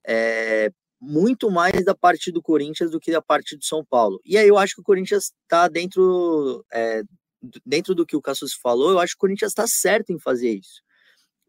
É, 0.06 0.72
muito 0.98 1.50
mais 1.50 1.84
da 1.84 1.94
parte 1.94 2.32
do 2.32 2.40
Corinthians 2.40 2.90
do 2.90 2.98
que 2.98 3.12
da 3.12 3.20
parte 3.20 3.58
do 3.58 3.62
São 3.62 3.84
Paulo. 3.84 4.22
E 4.24 4.38
aí 4.38 4.48
eu 4.48 4.56
acho 4.56 4.74
que 4.74 4.80
o 4.80 4.84
Corinthians 4.84 5.34
tá 5.46 5.68
dentro, 5.68 6.64
é, 6.72 7.02
dentro 7.62 7.94
do 7.94 8.06
que 8.06 8.16
o 8.16 8.22
Cassus 8.22 8.54
falou, 8.54 8.92
eu 8.92 9.00
acho 9.00 9.12
que 9.12 9.18
o 9.18 9.20
Corinthians 9.20 9.50
está 9.50 9.66
certo 9.66 10.10
em 10.10 10.18
fazer 10.18 10.48
isso. 10.48 10.80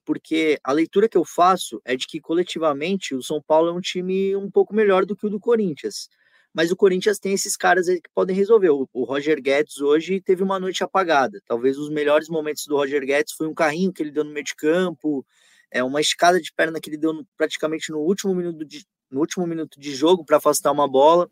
Porque 0.04 0.60
a 0.62 0.74
leitura 0.74 1.08
que 1.08 1.18
eu 1.18 1.24
faço 1.24 1.82
é 1.86 1.96
de 1.96 2.06
que 2.06 2.20
coletivamente 2.20 3.16
o 3.16 3.24
São 3.24 3.42
Paulo 3.42 3.70
é 3.70 3.74
um 3.74 3.80
time 3.80 4.36
um 4.36 4.52
pouco 4.52 4.76
melhor 4.76 5.06
do 5.06 5.16
que 5.16 5.26
o 5.26 5.30
do 5.30 5.40
Corinthians 5.40 6.10
mas 6.56 6.72
o 6.72 6.76
Corinthians 6.76 7.20
tem 7.20 7.34
esses 7.34 7.58
caras 7.58 7.90
aí 7.90 8.00
que 8.00 8.10
podem 8.16 8.34
resolver. 8.34 8.70
O, 8.70 8.88
o, 8.94 9.04
Roger 9.04 9.42
Guedes 9.42 9.82
hoje 9.82 10.22
teve 10.22 10.42
uma 10.42 10.58
noite 10.58 10.86
apagada. 10.86 11.42
Talvez 11.46 11.78
os 11.78 11.90
melhores 11.90 12.30
momentos 12.30 12.66
do 12.66 12.78
Roger 12.78 13.06
Guedes 13.06 13.34
foi 13.34 13.46
um 13.46 13.54
carrinho 13.54 13.92
que 13.92 14.02
ele 14.02 14.10
deu 14.10 14.24
no 14.24 14.32
meio 14.32 14.46
de 14.46 14.56
campo, 14.56 15.26
é 15.70 15.84
uma 15.84 16.00
escada 16.00 16.40
de 16.40 16.54
perna 16.54 16.80
que 16.80 16.90
ele 16.90 16.96
deu 16.96 17.12
no, 17.12 17.28
praticamente 17.38 17.92
no 17.92 18.00
último 18.00 18.34
minuto 18.34 18.64
de, 18.64 18.86
no 19.12 19.20
último 19.20 19.46
minuto 19.46 19.78
de 19.78 19.94
jogo 19.94 20.24
para 20.24 20.38
afastar 20.38 20.72
uma 20.72 20.88
bola. 20.88 21.30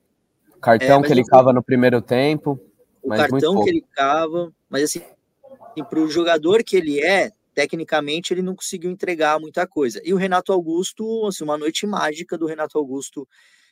Cartão 0.62 1.00
é, 1.00 1.04
que 1.04 1.14
ele 1.14 1.24
cava 1.24 1.54
no 1.54 1.64
primeiro 1.64 2.02
tempo. 2.02 2.60
O 3.02 3.08
cartão 3.08 3.64
que 3.64 3.70
ele 3.70 3.86
cava, 3.94 4.54
mas 4.70 4.84
assim, 4.84 5.02
para 5.90 6.00
o 6.02 6.10
jogador 6.10 6.62
que 6.66 6.76
ele 6.76 7.00
é, 7.00 7.32
tecnicamente 7.54 8.34
ele 8.34 8.42
não 8.42 8.56
conseguiu 8.58 8.92
entregar 8.92 9.40
muita 9.40 9.66
coisa. 9.66 10.02
E 10.04 10.14
o 10.14 10.18
Renato 10.18 10.52
Augusto, 10.52 11.26
assim, 11.28 11.46
uma 11.46 11.58
noite 11.58 11.88
mágica 11.88 12.38
do 12.38 12.46
Renato 12.46 12.78
Augusto 12.78 13.26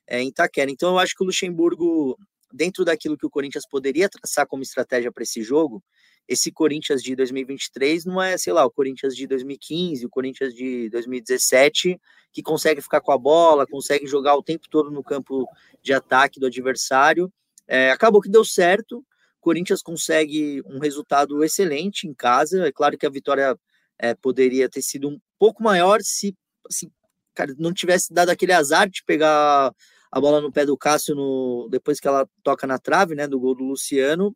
é, 0.08 0.22
em 0.22 0.30
Itaquera. 0.30 0.72
Então 0.72 0.92
eu 0.92 1.00
acho 1.00 1.16
que 1.16 1.24
o 1.24 1.26
Luxemburgo, 1.26 2.18
dentro 2.54 2.84
daquilo 2.84 3.18
que 3.18 3.26
o 3.26 3.30
Corinthians 3.30 3.68
poderia 3.70 4.10
traçar 4.10 4.48
como 4.48 4.64
estratégia 4.64 5.12
para 5.12 5.24
esse 5.24 5.42
jogo, 5.42 5.84
esse 6.28 6.52
Corinthians 6.52 7.02
de 7.02 7.16
2023 7.16 8.06
não 8.06 8.22
é, 8.22 8.38
sei 8.38 8.54
lá, 8.54 8.66
o 8.66 8.72
Corinthians 8.72 9.16
de 9.16 9.28
2015, 9.28 10.06
o 10.06 10.10
Corinthians 10.10 10.54
de 10.54 10.90
2017, 10.90 12.00
que 12.32 12.42
consegue 12.42 12.82
ficar 12.82 13.02
com 13.02 13.12
a 13.12 13.18
bola, 13.18 13.68
consegue 13.68 14.08
jogar 14.08 14.36
o 14.36 14.44
tempo 14.44 14.70
todo 14.70 14.90
no 14.90 15.04
campo 15.04 15.46
de 15.82 15.94
ataque 15.94 16.40
do 16.40 16.46
adversário. 16.46 17.32
É, 17.68 17.92
acabou 17.92 18.22
que 18.22 18.30
deu 18.30 18.46
certo, 18.46 19.00
o 19.00 19.42
Corinthians 19.42 19.82
consegue 19.82 20.62
um 20.66 20.80
resultado 20.80 21.44
excelente 21.44 22.08
em 22.08 22.14
casa. 22.14 22.66
É 22.66 22.72
claro 22.72 22.98
que 22.98 23.06
a 23.06 23.10
vitória 23.10 23.58
é, 23.98 24.14
poderia 24.16 24.70
ter 24.70 24.82
sido 24.82 25.10
um 25.10 25.20
pouco 25.38 25.62
maior 25.64 26.00
se, 26.02 26.36
se 26.70 26.90
cara, 27.34 27.54
não 27.58 27.74
tivesse 27.74 28.14
dado 28.14 28.30
aquele 28.30 28.54
azar 28.54 28.90
de 28.90 29.04
pegar 29.04 29.74
a 30.12 30.20
bola 30.20 30.42
no 30.42 30.52
pé 30.52 30.66
do 30.66 30.78
Cássio 30.78 31.16
no, 31.16 31.68
depois 31.72 32.00
que 32.00 32.08
ela 32.08 32.28
toca 32.44 32.68
na 32.68 32.78
trave, 32.78 33.16
né, 33.16 33.28
do 33.28 33.40
gol 33.40 33.56
do 33.56 33.64
Luciano. 33.64 34.36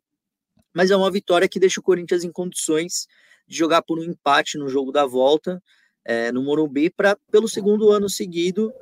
Mas 0.74 0.90
é 0.90 0.96
uma 0.96 1.10
vitória 1.10 1.48
que 1.48 1.60
deixa 1.60 1.80
o 1.80 1.82
Corinthians 1.82 2.24
em 2.24 2.32
condições 2.32 3.06
de 3.46 3.56
jogar 3.56 3.82
por 3.82 3.98
um 3.98 4.04
empate 4.04 4.58
no 4.58 4.68
jogo 4.68 4.90
da 4.90 5.06
volta 5.06 5.62
é, 6.04 6.30
no 6.30 6.42
Morumbi 6.42 6.88
para 6.88 7.16
pelo 7.30 7.48
segundo 7.48 7.90
ano 7.90 8.08
seguido 8.08 8.72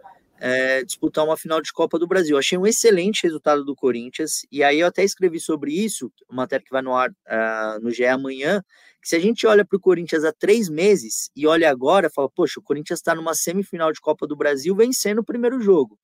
é, 0.41 0.85
disputar 0.85 1.25
uma 1.25 1.37
final 1.37 1.61
de 1.61 1.73
Copa 1.73 1.99
do 1.99 2.07
Brasil. 2.07 2.37
Achei 2.37 2.59
um 2.59 2.67
excelente 2.67 3.23
resultado 3.23 3.65
do 3.65 3.75
Corinthians 3.75 4.47
e 4.51 4.63
aí 4.63 4.81
eu 4.81 4.87
até 4.87 5.05
escrevi 5.05 5.41
sobre 5.41 5.73
isso, 5.73 6.13
uma 6.29 6.43
matéria 6.43 6.65
que 6.65 6.71
vai 6.71 6.83
no 6.83 6.95
ar 6.95 7.11
uh, 7.11 7.81
no 7.83 7.91
GE 7.91 8.07
amanhã. 8.07 8.63
Que 9.01 9.09
se 9.09 9.17
a 9.17 9.21
gente 9.21 9.47
olha 9.47 9.65
para 9.65 9.77
o 9.77 9.81
Corinthians 9.81 10.25
há 10.25 10.33
três 10.33 10.69
meses 10.69 11.31
e 11.37 11.47
olha 11.47 11.71
agora, 11.71 12.11
fala, 12.11 12.29
poxa, 12.29 12.59
o 12.59 12.63
Corinthians 12.63 13.01
está 13.01 13.15
numa 13.15 13.35
semifinal 13.35 13.93
de 13.93 14.01
Copa 14.01 14.27
do 14.27 14.35
Brasil 14.35 14.75
vencendo 14.75 15.19
o 15.19 15.25
primeiro 15.25 15.61
jogo. 15.61 15.99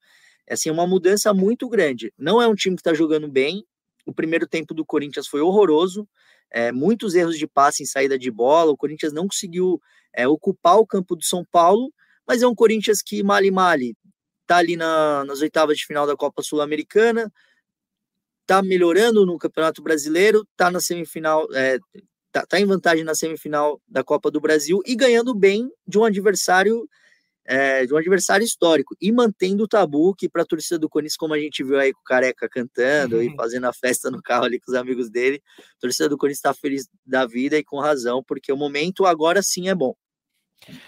É 0.46 0.54
assim, 0.54 0.70
uma 0.70 0.86
mudança 0.86 1.32
muito 1.32 1.68
grande. 1.68 2.12
Não 2.18 2.42
é 2.42 2.46
um 2.46 2.54
time 2.54 2.76
que 2.76 2.80
está 2.80 2.92
jogando 2.92 3.28
bem. 3.28 3.64
O 4.04 4.12
primeiro 4.12 4.46
tempo 4.46 4.74
do 4.74 4.84
Corinthians 4.84 5.26
foi 5.26 5.40
horroroso. 5.40 6.08
É, 6.50 6.72
muitos 6.72 7.14
erros 7.14 7.38
de 7.38 7.46
passe 7.46 7.82
em 7.82 7.86
saída 7.86 8.18
de 8.18 8.30
bola. 8.30 8.72
O 8.72 8.76
Corinthians 8.76 9.12
não 9.12 9.28
conseguiu 9.28 9.80
é, 10.12 10.26
ocupar 10.26 10.76
o 10.78 10.86
campo 10.86 11.14
do 11.14 11.24
São 11.24 11.44
Paulo, 11.50 11.92
mas 12.26 12.42
é 12.42 12.46
um 12.46 12.54
Corinthians 12.54 13.02
que, 13.02 13.22
mali, 13.22 13.96
tá 14.50 14.56
ali 14.56 14.74
na, 14.74 15.24
nas 15.26 15.40
oitavas 15.42 15.78
de 15.78 15.86
final 15.86 16.08
da 16.08 16.16
Copa 16.16 16.42
Sul-Americana, 16.42 17.32
tá 18.44 18.60
melhorando 18.60 19.24
no 19.24 19.38
Campeonato 19.38 19.80
Brasileiro, 19.80 20.44
tá 20.56 20.68
na 20.72 20.80
semifinal, 20.80 21.46
é, 21.54 21.78
tá, 22.32 22.44
tá 22.44 22.58
em 22.58 22.66
vantagem 22.66 23.04
na 23.04 23.14
semifinal 23.14 23.80
da 23.86 24.02
Copa 24.02 24.28
do 24.28 24.40
Brasil 24.40 24.80
e 24.84 24.96
ganhando 24.96 25.32
bem 25.36 25.70
de 25.86 26.00
um 26.00 26.04
adversário 26.04 26.84
é, 27.44 27.86
de 27.86 27.94
um 27.94 27.96
adversário 27.96 28.44
histórico 28.44 28.96
e 29.00 29.12
mantendo 29.12 29.62
o 29.62 29.68
tabu 29.68 30.16
que 30.16 30.28
para 30.28 30.42
a 30.42 30.44
torcida 30.44 30.80
do 30.80 30.88
Corinthians, 30.88 31.16
como 31.16 31.32
a 31.32 31.38
gente 31.38 31.62
viu 31.62 31.78
aí 31.78 31.92
com 31.92 32.00
o 32.00 32.04
Careca 32.04 32.48
cantando 32.48 33.18
uhum. 33.18 33.22
e 33.22 33.36
fazendo 33.36 33.66
a 33.66 33.72
festa 33.72 34.10
no 34.10 34.20
carro 34.20 34.46
ali 34.46 34.58
com 34.58 34.72
os 34.72 34.76
amigos 34.76 35.08
dele, 35.08 35.40
a 35.58 35.80
torcida 35.80 36.08
do 36.08 36.18
Corinthians 36.18 36.38
está 36.38 36.52
feliz 36.52 36.88
da 37.06 37.24
vida 37.24 37.56
e 37.56 37.62
com 37.62 37.78
razão, 37.78 38.20
porque 38.26 38.52
o 38.52 38.56
momento 38.56 39.06
agora 39.06 39.42
sim 39.42 39.68
é 39.68 39.76
bom. 39.76 39.94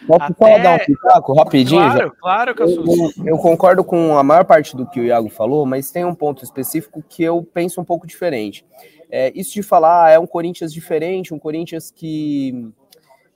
Posso 0.07 0.25
Até... 0.25 0.57
só 0.57 0.63
dar 0.63 0.75
um 0.75 0.85
pitaco 0.85 1.33
rapidinho? 1.35 1.81
Claro, 1.81 1.99
já? 1.99 2.11
claro 2.11 2.55
que 2.55 2.63
eu, 2.63 3.27
eu 3.27 3.39
concordo 3.39 3.83
com 3.83 4.17
a 4.19 4.23
maior 4.23 4.45
parte 4.45 4.77
do 4.77 4.87
que 4.87 5.01
o 5.01 5.05
Iago 5.05 5.31
falou, 5.31 5.65
mas 5.65 5.91
tem 5.91 6.05
um 6.05 6.15
ponto 6.15 6.45
específico 6.45 7.03
que 7.09 7.23
eu 7.23 7.43
penso 7.43 7.81
um 7.81 7.85
pouco 7.85 8.07
diferente. 8.07 8.65
É, 9.11 9.33
isso 9.35 9.53
de 9.53 9.63
falar 9.63 10.07
ah, 10.07 10.11
é 10.11 10.19
um 10.19 10.27
Corinthians 10.27 10.73
diferente, 10.73 11.35
um 11.35 11.39
Corinthians 11.39 11.91
que 11.91 12.73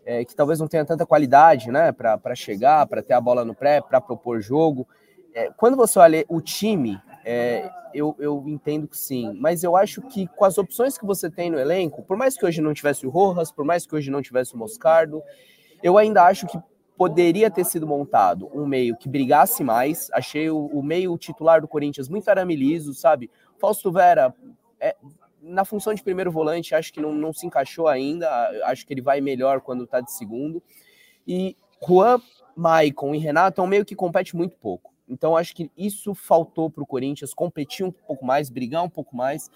é, 0.07 0.25
que 0.25 0.37
talvez 0.37 0.61
não 0.61 0.69
tenha 0.69 0.85
tanta 0.85 1.05
qualidade, 1.05 1.71
né, 1.71 1.91
para 1.91 2.35
chegar, 2.35 2.87
para 2.87 3.03
ter 3.03 3.13
a 3.13 3.21
bola 3.21 3.45
no 3.45 3.55
pré, 3.55 3.81
para 3.81 4.01
propor 4.01 4.41
jogo. 4.41 4.87
É, 5.35 5.51
quando 5.57 5.77
você 5.77 5.99
olha 5.99 6.25
o 6.29 6.41
time, 6.41 6.99
é, 7.25 7.69
eu, 7.93 8.15
eu 8.21 8.45
entendo 8.47 8.87
que 8.87 8.97
sim, 8.97 9.37
mas 9.41 9.65
eu 9.65 9.77
acho 9.77 10.01
que 10.03 10.29
com 10.29 10.45
as 10.45 10.57
opções 10.59 10.97
que 10.97 11.05
você 11.05 11.29
tem 11.29 11.51
no 11.51 11.59
elenco, 11.59 12.03
por 12.05 12.17
mais 12.17 12.39
que 12.39 12.47
hoje 12.47 12.61
não 12.61 12.73
tivesse 12.73 13.05
o 13.05 13.11
Rojas, 13.11 13.51
por 13.51 13.65
mais 13.65 13.85
que 13.85 13.97
hoje 13.97 14.11
não 14.11 14.23
tivesse 14.23 14.55
o 14.55 14.59
Moscardo, 14.59 15.23
eu 15.83 15.99
ainda 15.99 16.25
acho 16.25 16.47
que 16.47 16.59
poderia 16.97 17.51
ter 17.51 17.65
sido 17.65 17.87
montado 17.87 18.51
um 18.55 18.67
meio 18.67 18.97
que 18.97 19.09
brigasse 19.09 19.63
mais. 19.63 20.09
Achei 20.13 20.49
o, 20.51 20.67
o 20.67 20.83
meio 20.83 21.17
titular 21.19 21.61
do 21.61 21.69
Corinthians 21.69 22.09
muito 22.09 22.29
aramiliso, 22.29 22.95
sabe? 22.95 23.31
Fausto 23.59 23.93
Vera 23.93 24.35
é, 24.81 24.97
na 25.41 25.65
função 25.65 25.95
de 25.95 26.03
primeiro 26.03 26.33
volante, 26.33 26.75
acho 26.75 26.93
que 26.93 27.01
não, 27.01 27.15
não 27.15 27.33
se 27.33 27.47
encaixou 27.47 27.87
ainda. 27.87 28.29
Acho 28.65 28.87
que 28.87 28.93
ele 28.93 29.03
vai 29.03 29.21
melhor 29.21 29.61
quando 29.61 29.85
está 29.85 30.01
de 30.01 30.11
segundo. 30.13 30.63
E 31.27 31.57
Juan, 31.87 32.21
Maicon 32.57 33.15
e 33.15 33.19
Renato 33.19 33.61
é 33.61 33.65
um 33.65 33.69
meio 33.69 33.85
que 33.85 33.95
compete 33.95 34.35
muito 34.35 34.57
pouco. 34.57 34.93
Então, 35.09 35.37
acho 35.37 35.55
que 35.55 35.71
isso 35.77 36.15
faltou 36.15 36.69
para 36.69 36.83
o 36.83 36.87
Corinthians 36.87 37.33
competir 37.33 37.87
um 37.87 37.93
pouco 37.93 38.25
mais, 38.25 38.51
brigar 38.51 38.83
um 38.83 38.89
pouco 38.89 39.17
mais. 39.17 39.51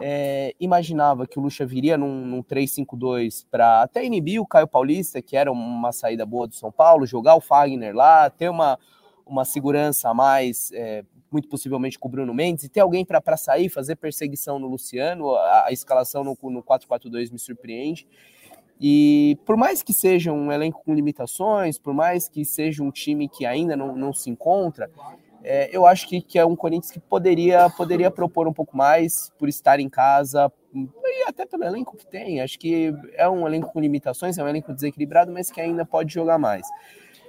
É, 0.00 0.54
imaginava 0.60 1.26
que 1.26 1.38
o 1.38 1.42
Lucha 1.42 1.66
viria 1.66 1.98
num, 1.98 2.24
num 2.24 2.42
3-5-2 2.42 3.44
para 3.50 3.82
até 3.82 4.04
inibir 4.04 4.40
o 4.40 4.46
Caio 4.46 4.68
Paulista, 4.68 5.20
que 5.20 5.36
era 5.36 5.50
uma 5.50 5.90
saída 5.90 6.24
boa 6.24 6.46
do 6.46 6.54
São 6.54 6.70
Paulo, 6.70 7.04
jogar 7.04 7.34
o 7.34 7.40
Fagner 7.40 7.94
lá, 7.94 8.30
ter 8.30 8.48
uma, 8.48 8.78
uma 9.26 9.44
segurança 9.44 10.08
a 10.08 10.14
mais 10.14 10.70
é, 10.72 11.04
muito 11.30 11.48
possivelmente 11.48 11.98
com 11.98 12.08
o 12.08 12.10
Bruno 12.10 12.32
Mendes, 12.32 12.64
e 12.64 12.68
ter 12.68 12.80
alguém 12.80 13.04
para 13.04 13.36
sair, 13.36 13.68
fazer 13.68 13.96
perseguição 13.96 14.58
no 14.58 14.68
Luciano, 14.68 15.34
a, 15.34 15.66
a 15.66 15.72
escalação 15.72 16.22
no, 16.22 16.38
no 16.50 16.62
4-4-2 16.62 17.32
me 17.32 17.38
surpreende. 17.38 18.06
E 18.80 19.36
por 19.44 19.56
mais 19.56 19.82
que 19.82 19.92
seja 19.92 20.32
um 20.32 20.52
elenco 20.52 20.82
com 20.84 20.94
limitações, 20.94 21.78
por 21.78 21.92
mais 21.92 22.28
que 22.28 22.44
seja 22.44 22.82
um 22.82 22.92
time 22.92 23.28
que 23.28 23.44
ainda 23.44 23.76
não, 23.76 23.96
não 23.96 24.12
se 24.12 24.30
encontra, 24.30 24.88
é, 25.42 25.74
eu 25.74 25.86
acho 25.86 26.08
que, 26.08 26.20
que 26.20 26.38
é 26.38 26.44
um 26.44 26.56
Corinthians 26.56 26.90
que 26.90 27.00
poderia, 27.00 27.70
poderia 27.70 28.10
propor 28.10 28.48
um 28.48 28.52
pouco 28.52 28.76
mais 28.76 29.30
por 29.38 29.48
estar 29.48 29.78
em 29.80 29.88
casa 29.88 30.52
e 30.74 31.28
até 31.28 31.46
pelo 31.46 31.64
elenco 31.64 31.96
que 31.96 32.06
tem. 32.06 32.40
Acho 32.40 32.58
que 32.58 32.94
é 33.14 33.28
um 33.28 33.46
elenco 33.46 33.72
com 33.72 33.80
limitações, 33.80 34.38
é 34.38 34.44
um 34.44 34.48
elenco 34.48 34.72
desequilibrado, 34.72 35.32
mas 35.32 35.50
que 35.50 35.60
ainda 35.60 35.84
pode 35.84 36.12
jogar 36.12 36.38
mais. 36.38 36.66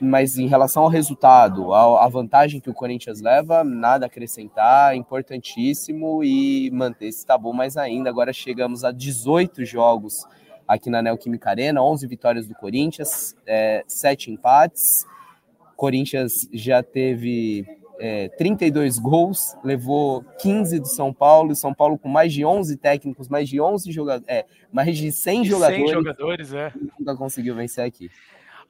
Mas 0.01 0.37
em 0.37 0.47
relação 0.47 0.83
ao 0.83 0.89
resultado, 0.89 1.73
a, 1.73 2.07
vantagem 2.07 2.61
que 2.61 2.69
o 2.69 2.73
Corinthians 2.73 3.19
leva, 3.21 3.65
nada 3.65 4.05
a 4.05 4.07
acrescentar, 4.07 4.95
importantíssimo 4.95 6.23
e 6.23 6.71
manter 6.71 7.07
esse 7.07 7.25
tabu 7.25 7.53
mais 7.53 7.75
ainda. 7.75 8.09
Agora 8.09 8.31
chegamos 8.31 8.85
a 8.85 8.91
18 8.91 9.65
jogos 9.65 10.25
aqui 10.65 10.89
na 10.89 11.01
Neoquímica 11.01 11.49
Arena, 11.49 11.83
11 11.83 12.07
vitórias 12.07 12.47
do 12.47 12.55
Corinthians, 12.55 13.35
é, 13.45 13.83
7 13.87 14.31
empates. 14.31 15.05
Corinthians 15.75 16.47
já 16.53 16.81
teve 16.81 17.65
é, 17.99 18.29
32 18.29 18.97
gols, 18.97 19.55
levou 19.63 20.23
15 20.41 20.79
do 20.79 20.87
São 20.87 21.13
Paulo, 21.13 21.55
São 21.55 21.73
Paulo 21.73 21.97
com 21.97 22.07
mais 22.07 22.33
de 22.33 22.45
11 22.45 22.77
técnicos, 22.77 23.27
mais 23.27 23.49
de 23.49 23.59
11 23.59 23.91
jogadores, 23.91 24.27
é, 24.27 24.45
mais 24.71 24.97
de 24.97 25.11
100 25.11 25.45
jogadores. 25.45 25.85
100 25.85 25.93
jogadores, 25.93 26.53
é. 26.53 26.73
Nunca 26.99 27.15
conseguiu 27.15 27.55
vencer 27.55 27.83
aqui. 27.83 28.09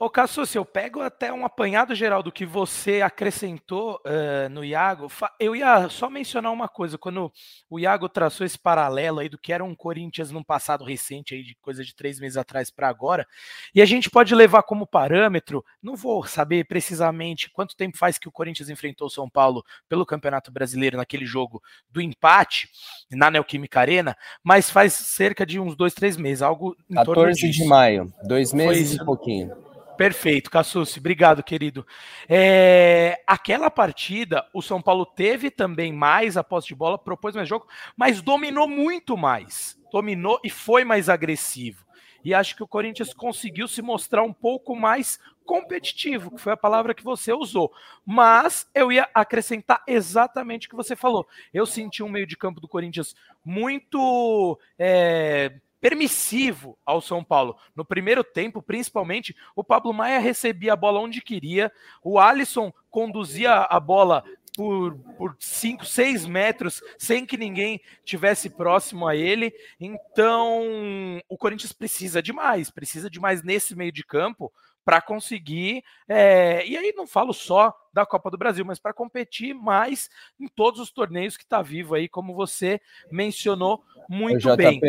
Ô, 0.01 0.09
Cassus, 0.09 0.55
eu 0.55 0.63
pego 0.63 1.01
até 1.01 1.33
um 1.33 1.45
apanhado 1.45 1.93
geral 1.93 2.23
do 2.23 2.31
que 2.31 2.45
você 2.45 3.01
acrescentou 3.01 3.99
uh, 4.05 4.47
no 4.49 4.63
Iago. 4.63 5.11
Eu 5.37 5.53
ia 5.53 5.89
só 5.89 6.09
mencionar 6.09 6.53
uma 6.53 6.69
coisa, 6.69 6.97
quando 6.97 7.29
o 7.69 7.77
Iago 7.77 8.07
traçou 8.07 8.45
esse 8.45 8.57
paralelo 8.57 9.19
aí 9.19 9.27
do 9.27 9.37
que 9.37 9.51
era 9.51 9.61
um 9.61 9.75
Corinthians 9.75 10.31
num 10.31 10.41
passado 10.41 10.85
recente, 10.85 11.35
aí 11.35 11.43
de 11.43 11.53
coisa 11.55 11.83
de 11.83 11.93
três 11.93 12.17
meses 12.17 12.37
atrás 12.37 12.71
para 12.71 12.87
agora, 12.87 13.27
e 13.75 13.81
a 13.81 13.85
gente 13.85 14.09
pode 14.09 14.33
levar 14.33 14.63
como 14.63 14.87
parâmetro, 14.87 15.65
não 15.83 15.97
vou 15.97 16.25
saber 16.25 16.63
precisamente 16.63 17.49
quanto 17.49 17.75
tempo 17.75 17.97
faz 17.97 18.17
que 18.17 18.29
o 18.29 18.31
Corinthians 18.31 18.69
enfrentou 18.69 19.07
o 19.07 19.11
São 19.11 19.29
Paulo 19.29 19.65
pelo 19.89 20.05
Campeonato 20.05 20.49
Brasileiro 20.49 20.95
naquele 20.95 21.25
jogo 21.25 21.61
do 21.89 21.99
empate 21.99 22.69
na 23.11 23.29
Neoquímica 23.29 23.81
Arena, 23.81 24.15
mas 24.41 24.69
faz 24.69 24.93
cerca 24.93 25.45
de 25.45 25.59
uns 25.59 25.75
dois, 25.75 25.93
três 25.93 26.15
meses, 26.15 26.41
algo 26.41 26.73
em 26.89 26.95
14 26.95 27.49
de 27.49 27.65
maio, 27.65 28.13
dois 28.23 28.53
meses 28.53 28.93
e 28.93 29.03
pouquinho. 29.03 29.67
Perfeito, 29.99 30.49
Cassucci, 30.49 30.97
obrigado, 30.97 31.43
querido. 31.43 31.85
É, 32.29 33.21
aquela 33.27 33.69
partida, 33.69 34.47
o 34.53 34.61
São 34.61 34.81
Paulo 34.81 35.05
teve 35.05 35.51
também 35.51 35.91
mais 35.91 36.37
a 36.37 36.43
posse 36.43 36.69
de 36.69 36.75
bola, 36.75 36.97
propôs 36.97 37.35
mais 37.35 37.49
jogo, 37.49 37.67
mas 37.97 38.21
dominou 38.21 38.65
muito 38.65 39.17
mais. 39.17 39.77
Dominou 39.91 40.39
e 40.41 40.49
foi 40.49 40.85
mais 40.85 41.09
agressivo. 41.09 41.85
E 42.23 42.33
acho 42.33 42.55
que 42.55 42.63
o 42.63 42.67
Corinthians 42.67 43.13
conseguiu 43.13 43.67
se 43.67 43.81
mostrar 43.81 44.23
um 44.23 44.31
pouco 44.31 44.73
mais 44.73 45.19
competitivo, 45.43 46.31
que 46.31 46.41
foi 46.41 46.53
a 46.53 46.57
palavra 46.57 46.93
que 46.93 47.03
você 47.03 47.33
usou. 47.33 47.69
Mas 48.05 48.69
eu 48.73 48.93
ia 48.93 49.09
acrescentar 49.13 49.83
exatamente 49.85 50.67
o 50.67 50.69
que 50.69 50.77
você 50.77 50.95
falou. 50.95 51.27
Eu 51.53 51.65
senti 51.65 52.01
um 52.01 52.09
meio 52.09 52.25
de 52.25 52.37
campo 52.37 52.61
do 52.61 52.69
Corinthians 52.69 53.13
muito. 53.43 54.57
É, 54.77 55.59
permissivo 55.79 56.77
ao 56.85 57.01
São 57.01 57.23
Paulo. 57.23 57.57
No 57.75 57.85
primeiro 57.85 58.23
tempo, 58.23 58.61
principalmente, 58.61 59.35
o 59.55 59.63
Pablo 59.63 59.93
Maia 59.93 60.19
recebia 60.19 60.73
a 60.73 60.75
bola 60.75 60.99
onde 60.99 61.21
queria, 61.21 61.71
o 62.03 62.19
Alisson 62.19 62.73
conduzia 62.89 63.53
a 63.53 63.79
bola 63.79 64.23
por, 64.55 64.95
por 65.17 65.35
5, 65.39 65.85
6 65.85 66.25
metros 66.25 66.83
sem 66.97 67.25
que 67.25 67.37
ninguém 67.37 67.79
tivesse 68.03 68.49
próximo 68.49 69.07
a 69.07 69.15
ele. 69.15 69.53
Então, 69.79 71.21
o 71.29 71.37
Corinthians 71.37 71.71
precisa 71.71 72.21
de 72.21 72.33
mais, 72.33 72.69
precisa 72.69 73.09
de 73.09 73.19
mais 73.19 73.41
nesse 73.41 73.75
meio 73.75 73.91
de 73.91 74.03
campo 74.03 74.51
para 74.83 75.01
conseguir. 75.01 75.83
É, 76.07 76.65
e 76.67 76.75
aí 76.75 76.93
não 76.95 77.07
falo 77.07 77.31
só 77.31 77.73
da 77.93 78.05
Copa 78.05 78.29
do 78.29 78.37
Brasil, 78.37 78.65
mas 78.65 78.79
para 78.79 78.93
competir 78.93 79.53
mais 79.53 80.09
em 80.39 80.47
todos 80.47 80.79
os 80.79 80.91
torneios 80.91 81.37
que 81.37 81.43
está 81.43 81.61
vivo 81.61 81.95
aí, 81.95 82.09
como 82.09 82.33
você 82.33 82.81
mencionou 83.11 83.83
muito 84.09 84.55
bem. 84.57 84.81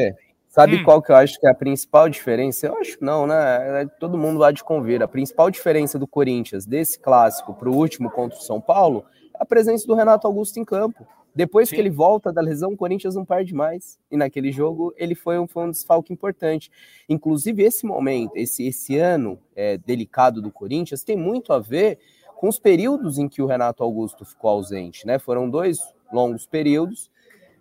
Sabe 0.51 0.79
hum. 0.79 0.85
qual 0.85 1.01
que 1.01 1.13
eu 1.13 1.17
acho 1.17 1.39
que 1.39 1.47
é 1.47 1.51
a 1.51 1.55
principal 1.55 2.09
diferença? 2.09 2.67
Eu 2.67 2.77
acho 2.77 2.99
que 2.99 3.05
não, 3.05 3.25
né? 3.25 3.83
É, 3.83 3.87
todo 3.87 4.19
mundo 4.19 4.41
lá 4.41 4.51
de 4.51 4.65
convir. 4.65 5.01
A 5.01 5.07
principal 5.07 5.49
diferença 5.49 5.97
do 5.97 6.09
Corinthians 6.09 6.67
desse 6.67 6.99
clássico 6.99 7.55
para 7.55 7.71
o 7.71 7.77
último 7.77 8.11
contra 8.11 8.37
o 8.37 8.43
São 8.43 8.61
Paulo 8.61 9.05
é 9.33 9.41
a 9.41 9.47
presença 9.47 9.87
do 9.87 9.95
Renato 9.95 10.27
Augusto 10.27 10.59
em 10.59 10.65
campo. 10.65 11.07
Depois 11.33 11.69
Sim. 11.69 11.77
que 11.77 11.81
ele 11.81 11.89
volta 11.89 12.33
da 12.33 12.43
lesão, 12.43 12.73
o 12.73 12.77
Corinthians 12.77 13.15
não 13.15 13.25
perde 13.25 13.55
mais. 13.55 13.97
E 14.11 14.17
naquele 14.17 14.51
jogo 14.51 14.93
ele 14.97 15.15
foi 15.15 15.39
um, 15.39 15.47
foi 15.47 15.67
um 15.67 15.71
desfalque 15.71 16.13
importante. 16.13 16.69
Inclusive, 17.09 17.63
esse 17.63 17.87
momento, 17.87 18.33
esse, 18.35 18.67
esse 18.67 18.99
ano 18.99 19.39
é, 19.55 19.79
delicado 19.79 20.43
do 20.43 20.51
Corinthians, 20.51 21.05
tem 21.05 21.17
muito 21.17 21.53
a 21.53 21.61
ver 21.61 21.97
com 22.35 22.49
os 22.49 22.59
períodos 22.59 23.19
em 23.19 23.29
que 23.29 23.41
o 23.41 23.47
Renato 23.47 23.85
Augusto 23.85 24.25
ficou 24.25 24.51
ausente. 24.51 25.07
Né? 25.07 25.17
Foram 25.21 25.49
dois 25.49 25.79
longos 26.13 26.45
períodos 26.45 27.09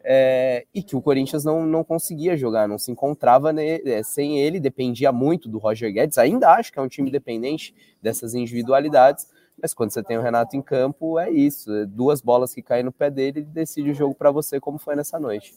é, 0.03 0.65
e 0.73 0.81
que 0.81 0.95
o 0.95 1.01
Corinthians 1.01 1.43
não, 1.43 1.65
não 1.65 1.83
conseguia 1.83 2.37
jogar, 2.37 2.67
não 2.67 2.77
se 2.77 2.91
encontrava 2.91 3.53
é, 3.61 4.01
sem 4.03 4.39
ele, 4.39 4.59
dependia 4.59 5.11
muito 5.11 5.49
do 5.49 5.57
Roger 5.57 5.91
Guedes. 5.91 6.17
Ainda 6.17 6.51
acho 6.51 6.71
que 6.71 6.79
é 6.79 6.81
um 6.81 6.87
time 6.87 7.11
dependente 7.11 7.73
dessas 8.01 8.33
individualidades, 8.33 9.27
mas 9.61 9.73
quando 9.73 9.91
você 9.91 10.01
tem 10.01 10.17
o 10.17 10.21
Renato 10.21 10.55
em 10.55 10.61
campo, 10.61 11.19
é 11.19 11.29
isso: 11.29 11.73
é 11.73 11.85
duas 11.85 12.21
bolas 12.21 12.53
que 12.53 12.61
caem 12.61 12.83
no 12.83 12.91
pé 12.91 13.09
dele, 13.09 13.39
ele 13.39 13.45
decide 13.45 13.91
o 13.91 13.95
jogo 13.95 14.15
para 14.15 14.31
você, 14.31 14.59
como 14.59 14.77
foi 14.77 14.95
nessa 14.95 15.19
noite. 15.19 15.53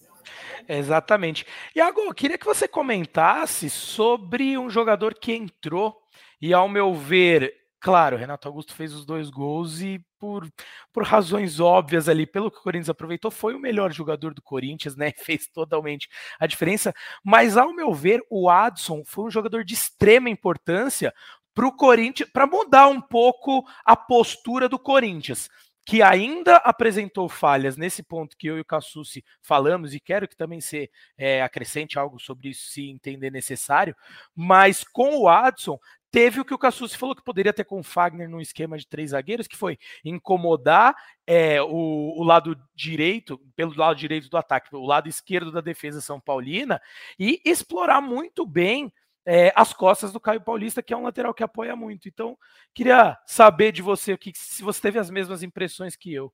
Exatamente. 0.68 1.46
Iago, 1.74 2.12
queria 2.14 2.38
que 2.38 2.46
você 2.46 2.68
comentasse 2.68 3.68
sobre 3.68 4.56
um 4.58 4.70
jogador 4.70 5.14
que 5.14 5.32
entrou 5.32 5.96
e, 6.40 6.52
ao 6.52 6.68
meu 6.68 6.94
ver, 6.94 7.54
Claro, 7.82 8.16
Renato 8.16 8.46
Augusto 8.46 8.72
fez 8.76 8.94
os 8.94 9.04
dois 9.04 9.28
gols 9.28 9.80
e 9.80 10.00
por, 10.16 10.48
por 10.92 11.02
razões 11.02 11.58
óbvias 11.58 12.08
ali, 12.08 12.24
pelo 12.24 12.48
que 12.48 12.58
o 12.58 12.62
Corinthians 12.62 12.88
aproveitou, 12.88 13.28
foi 13.28 13.56
o 13.56 13.58
melhor 13.58 13.92
jogador 13.92 14.32
do 14.32 14.40
Corinthians, 14.40 14.94
né? 14.94 15.10
Fez 15.18 15.48
totalmente 15.48 16.08
a 16.38 16.46
diferença. 16.46 16.94
Mas, 17.24 17.56
ao 17.56 17.74
meu 17.74 17.92
ver, 17.92 18.22
o 18.30 18.48
Adson 18.48 19.02
foi 19.04 19.24
um 19.24 19.30
jogador 19.32 19.64
de 19.64 19.74
extrema 19.74 20.30
importância 20.30 21.12
para 21.52 21.66
o 21.66 21.72
Corinthians, 21.72 22.30
para 22.32 22.46
mudar 22.46 22.86
um 22.86 23.00
pouco 23.00 23.66
a 23.84 23.96
postura 23.96 24.68
do 24.68 24.78
Corinthians 24.78 25.48
que 25.84 26.00
ainda 26.00 26.58
apresentou 26.58 27.28
falhas 27.28 27.76
nesse 27.76 28.04
ponto 28.04 28.36
que 28.36 28.46
eu 28.46 28.56
e 28.56 28.60
o 28.60 28.64
Cassucci 28.64 29.24
falamos, 29.40 29.92
e 29.92 29.98
quero 29.98 30.28
que 30.28 30.36
também 30.36 30.60
se 30.60 30.88
é, 31.18 31.42
acrescente 31.42 31.98
algo 31.98 32.20
sobre 32.20 32.50
isso 32.50 32.70
se 32.70 32.88
entender 32.88 33.30
necessário, 33.30 33.96
mas 34.34 34.84
com 34.84 35.16
o 35.16 35.28
Adson 35.28 35.78
teve 36.12 36.40
o 36.40 36.44
que 36.44 36.52
o 36.52 36.58
Cassucci 36.58 36.96
falou 36.96 37.16
que 37.16 37.24
poderia 37.24 37.54
ter 37.54 37.64
com 37.64 37.80
o 37.80 37.82
Fagner 37.82 38.28
num 38.28 38.40
esquema 38.40 38.76
de 38.76 38.86
três 38.86 39.10
zagueiros, 39.10 39.48
que 39.48 39.56
foi 39.56 39.78
incomodar 40.04 40.94
é, 41.26 41.60
o, 41.62 42.14
o, 42.18 42.22
lado 42.22 42.54
direito, 42.74 43.40
pelo 43.56 43.74
lado 43.74 43.96
direito 43.96 44.28
do 44.28 44.36
ataque, 44.36 44.76
o 44.76 44.84
lado 44.84 45.08
esquerdo 45.08 45.50
da 45.50 45.62
defesa 45.62 46.02
São 46.02 46.20
Paulina, 46.20 46.80
e 47.18 47.40
explorar 47.44 48.02
muito 48.02 48.44
bem 48.44 48.92
é, 49.24 49.52
as 49.56 49.72
costas 49.72 50.12
do 50.12 50.20
Caio 50.20 50.42
Paulista, 50.42 50.82
que 50.82 50.92
é 50.92 50.96
um 50.96 51.04
lateral 51.04 51.32
que 51.32 51.42
apoia 51.42 51.74
muito. 51.74 52.08
Então, 52.08 52.36
queria 52.74 53.16
saber 53.26 53.72
de 53.72 53.80
você 53.80 54.16
que, 54.18 54.32
se 54.34 54.62
você 54.62 54.82
teve 54.82 54.98
as 54.98 55.08
mesmas 55.08 55.42
impressões 55.42 55.96
que 55.96 56.12
eu. 56.12 56.30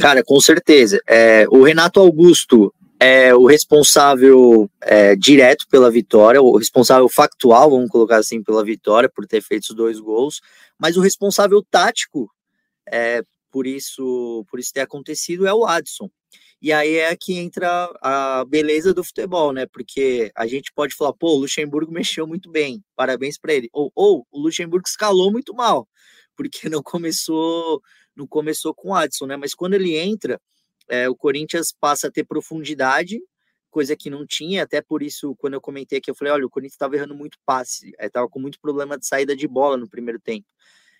Cara, 0.00 0.22
com 0.24 0.40
certeza. 0.40 1.00
É, 1.08 1.46
o 1.48 1.62
Renato 1.62 2.00
Augusto 2.00 2.74
é 3.02 3.34
o 3.34 3.46
responsável 3.46 4.70
é, 4.80 5.16
direto 5.16 5.66
pela 5.68 5.90
vitória, 5.90 6.40
o 6.40 6.56
responsável 6.56 7.08
factual, 7.08 7.68
vamos 7.68 7.90
colocar 7.90 8.18
assim, 8.18 8.40
pela 8.44 8.64
vitória, 8.64 9.10
por 9.12 9.26
ter 9.26 9.42
feito 9.42 9.64
os 9.70 9.74
dois 9.74 9.98
gols, 9.98 10.40
mas 10.78 10.96
o 10.96 11.00
responsável 11.00 11.60
tático 11.68 12.30
é, 12.88 13.22
por 13.50 13.66
isso 13.66 14.46
por 14.48 14.60
isso 14.60 14.72
ter 14.72 14.82
acontecido 14.82 15.48
é 15.48 15.52
o 15.52 15.66
Adson. 15.66 16.08
E 16.60 16.72
aí 16.72 16.94
é 16.94 17.16
que 17.16 17.34
entra 17.34 17.92
a 18.00 18.44
beleza 18.44 18.94
do 18.94 19.02
futebol, 19.02 19.52
né? 19.52 19.66
Porque 19.66 20.30
a 20.36 20.46
gente 20.46 20.72
pode 20.72 20.94
falar, 20.94 21.12
pô, 21.12 21.34
o 21.34 21.38
Luxemburgo 21.40 21.90
mexeu 21.90 22.24
muito 22.24 22.48
bem, 22.52 22.80
parabéns 22.94 23.36
para 23.36 23.52
ele. 23.52 23.68
Ou, 23.72 23.90
ou 23.96 24.24
o 24.30 24.38
Luxemburgo 24.38 24.86
escalou 24.86 25.32
muito 25.32 25.52
mal, 25.52 25.88
porque 26.36 26.68
não 26.68 26.82
começou 26.82 27.82
não 28.14 28.28
começou 28.28 28.72
com 28.72 28.90
o 28.90 28.94
Adson, 28.94 29.26
né? 29.26 29.36
Mas 29.36 29.54
quando 29.54 29.74
ele 29.74 29.96
entra, 29.96 30.40
é, 30.88 31.08
o 31.08 31.16
Corinthians 31.16 31.72
passa 31.72 32.08
a 32.08 32.10
ter 32.10 32.24
profundidade, 32.24 33.20
coisa 33.70 33.96
que 33.96 34.10
não 34.10 34.26
tinha, 34.26 34.62
até 34.62 34.82
por 34.82 35.02
isso, 35.02 35.34
quando 35.36 35.54
eu 35.54 35.60
comentei 35.60 35.98
aqui, 35.98 36.10
eu 36.10 36.14
falei, 36.14 36.32
olha, 36.32 36.46
o 36.46 36.50
Corinthians 36.50 36.74
estava 36.74 36.94
errando 36.94 37.14
muito 37.14 37.38
passe, 37.44 37.92
estava 37.98 38.26
é, 38.26 38.28
com 38.28 38.38
muito 38.38 38.60
problema 38.60 38.98
de 38.98 39.06
saída 39.06 39.34
de 39.34 39.48
bola 39.48 39.76
no 39.76 39.88
primeiro 39.88 40.20
tempo. 40.20 40.46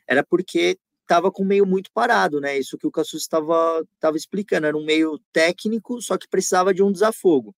Era 0.06 0.24
porque 0.24 0.78
estava 1.02 1.30
com 1.30 1.42
o 1.42 1.46
meio 1.46 1.66
muito 1.66 1.90
parado, 1.92 2.40
né? 2.40 2.58
Isso 2.58 2.78
que 2.78 2.86
o 2.86 2.90
Cassus 2.90 3.22
estava 3.22 3.84
explicando, 4.14 4.66
era 4.66 4.76
um 4.76 4.84
meio 4.84 5.18
técnico, 5.32 6.00
só 6.00 6.16
que 6.16 6.28
precisava 6.28 6.72
de 6.72 6.82
um 6.82 6.90
desafogo. 6.90 7.54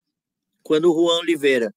Quando 0.62 0.90
o 0.90 0.94
Juan 0.94 1.20
Oliveira 1.20 1.72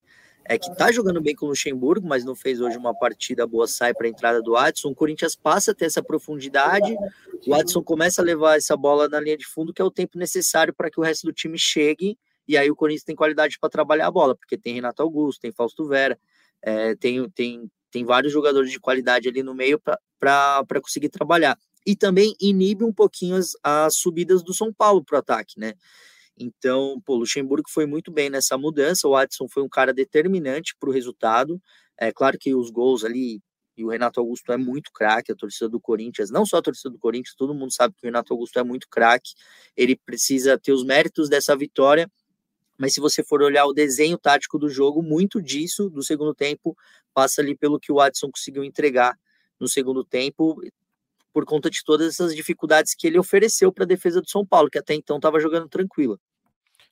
é 0.49 0.57
que 0.57 0.73
tá 0.75 0.91
jogando 0.91 1.21
bem 1.21 1.36
com 1.36 1.45
o 1.45 1.49
Luxemburgo, 1.49 2.07
mas 2.07 2.23
não 2.23 2.33
fez 2.33 2.62
hoje 2.62 2.77
uma 2.77 2.93
partida 2.93 3.45
boa, 3.45 3.67
sai 3.67 3.93
para 3.93 4.07
a 4.07 4.10
entrada 4.10 4.41
do 4.41 4.55
Adson. 4.55 4.89
O 4.89 4.95
Corinthians 4.95 5.36
passa 5.36 5.71
a 5.71 5.75
ter 5.75 5.86
essa 5.86 6.01
profundidade, 6.01 6.95
o 7.45 7.53
Adson 7.53 7.83
começa 7.83 8.21
a 8.21 8.25
levar 8.25 8.57
essa 8.57 8.75
bola 8.77 9.10
na 9.10 9.19
linha 9.19 9.38
de 9.38 9.45
fundo, 9.45 9.73
que 9.73 9.81
é 9.81 9.86
o 9.86 9.91
tempo 9.91 10.17
necessário 10.17 10.73
para 10.73 10.89
que 10.89 10.99
o 10.99 11.03
resto 11.03 11.27
do 11.27 11.33
time 11.33 11.57
chegue, 11.57 12.17
e 12.47 12.55
aí 12.55 12.71
o 12.71 12.75
Corinthians 12.75 13.03
tem 13.03 13.15
qualidade 13.15 13.60
para 13.60 13.69
trabalhar 13.69 14.07
a 14.07 14.12
bola, 14.12 14.36
porque 14.36 14.57
tem 14.57 14.73
Renato 14.75 15.03
Augusto, 15.03 15.41
tem 15.41 15.51
Fausto 15.51 15.86
Vera, 15.86 16.17
é, 16.62 16.95
tem, 16.95 17.29
tem, 17.31 17.69
tem 17.91 18.05
vários 18.05 18.31
jogadores 18.31 18.71
de 18.71 18.79
qualidade 18.79 19.27
ali 19.27 19.43
no 19.43 19.53
meio 19.53 19.79
para 20.17 20.81
conseguir 20.81 21.10
trabalhar. 21.10 21.57
E 21.86 21.95
também 21.95 22.33
inibe 22.39 22.86
um 22.86 22.93
pouquinho 22.93 23.36
as, 23.36 23.51
as 23.62 23.95
subidas 23.95 24.41
do 24.43 24.53
São 24.53 24.73
Paulo 24.73 25.03
para 25.03 25.17
o 25.17 25.19
ataque, 25.19 25.60
né? 25.60 25.73
Então, 26.39 27.02
pô, 27.04 27.15
Luxemburgo 27.15 27.69
foi 27.69 27.86
muito 27.86 28.12
bem 28.12 28.30
nessa 28.30 28.58
mudança. 28.58 29.08
O 29.08 29.15
Adson 29.15 29.47
foi 29.50 29.63
um 29.63 29.69
cara 29.69 29.93
determinante 29.93 30.76
para 30.80 30.89
o 30.89 30.93
resultado. 30.93 31.60
É 31.97 32.12
claro 32.12 32.38
que 32.39 32.54
os 32.54 32.69
gols 32.69 33.04
ali, 33.04 33.41
e 33.76 33.84
o 33.84 33.89
Renato 33.89 34.19
Augusto 34.19 34.52
é 34.52 34.58
muito 34.58 34.91
craque, 34.91 35.32
a 35.32 35.36
torcida 35.36 35.67
do 35.67 35.80
Corinthians, 35.80 36.30
não 36.30 36.45
só 36.45 36.58
a 36.58 36.62
torcida 36.62 36.91
do 36.91 37.00
Corinthians, 37.00 37.36
todo 37.36 37.54
mundo 37.54 37.71
sabe 37.73 37.95
que 37.95 38.06
o 38.06 38.08
Renato 38.08 38.34
Augusto 38.34 38.60
é 38.60 38.63
muito 38.63 38.88
craque. 38.89 39.32
Ele 39.76 39.95
precisa 39.95 40.58
ter 40.60 40.71
os 40.71 40.84
méritos 40.84 41.28
dessa 41.30 41.56
vitória. 41.56 42.10
Mas 42.78 42.93
se 42.93 43.00
você 43.00 43.23
for 43.23 43.41
olhar 43.41 43.65
o 43.65 43.73
desenho 43.73 44.17
tático 44.19 44.60
do 44.60 44.69
jogo, 44.69 45.02
muito 45.02 45.41
disso 45.41 45.89
do 45.89 46.04
segundo 46.04 46.36
tempo 46.36 46.78
passa 47.13 47.41
ali 47.41 47.56
pelo 47.56 47.80
que 47.80 47.91
o 47.91 48.00
Adson 48.00 48.30
conseguiu 48.30 48.63
entregar 48.63 49.17
no 49.60 49.67
segundo 49.67 50.04
tempo, 50.04 50.62
por 51.34 51.45
conta 51.45 51.69
de 51.69 51.84
todas 51.84 52.08
essas 52.08 52.36
dificuldades 52.36 52.95
que 52.95 53.08
ele 53.08 53.19
ofereceu 53.19 53.71
para 53.71 53.84
a 53.84 53.88
defesa 53.88 54.21
do 54.21 54.30
São 54.30 54.45
Paulo, 54.45 54.69
que 54.71 54.78
até 54.80 54.93
então 54.95 55.17
estava 55.17 55.39
jogando 55.39 55.69
tranquila. 55.69 56.19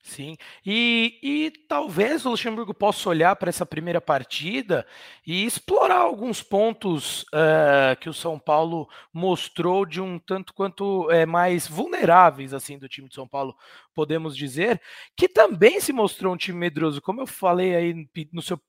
Sim, 0.06 0.36
e, 0.64 1.18
e 1.20 1.50
talvez 1.66 2.24
o 2.24 2.30
Luxemburgo 2.30 2.72
possa 2.72 3.08
olhar 3.08 3.34
para 3.34 3.48
essa 3.48 3.66
primeira 3.66 4.00
partida 4.00 4.86
e 5.26 5.44
explorar 5.44 5.98
alguns 5.98 6.44
pontos 6.44 7.22
uh, 7.24 7.96
que 8.00 8.08
o 8.08 8.14
São 8.14 8.38
Paulo 8.38 8.88
mostrou 9.12 9.84
de 9.84 10.00
um 10.00 10.16
tanto 10.16 10.54
quanto 10.54 11.10
é, 11.10 11.26
mais 11.26 11.66
vulneráveis 11.66 12.54
assim 12.54 12.78
do 12.78 12.88
time 12.88 13.08
de 13.08 13.16
São 13.16 13.26
Paulo, 13.26 13.56
podemos 13.92 14.36
dizer, 14.36 14.80
que 15.16 15.28
também 15.28 15.80
se 15.80 15.92
mostrou 15.92 16.32
um 16.32 16.36
time 16.36 16.56
medroso, 16.56 17.02
como 17.02 17.20
eu 17.20 17.26
falei 17.26 17.74
aí 17.74 18.08
no 18.32 18.40
seu 18.40 18.60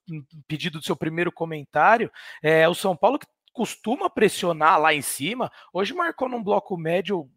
pedido 0.48 0.80
do 0.80 0.86
seu 0.86 0.96
primeiro 0.96 1.32
comentário, 1.32 2.12
é, 2.42 2.68
o 2.68 2.74
São 2.74 2.98
Paulo 2.98 3.20
que 3.20 3.28
costuma 3.54 4.10
pressionar 4.10 4.82
lá 4.82 4.92
em 4.92 5.04
cima, 5.04 5.52
hoje 5.72 5.94
marcou 5.94 6.28
num 6.28 6.44
bloco 6.44 6.76
médio 6.76 7.30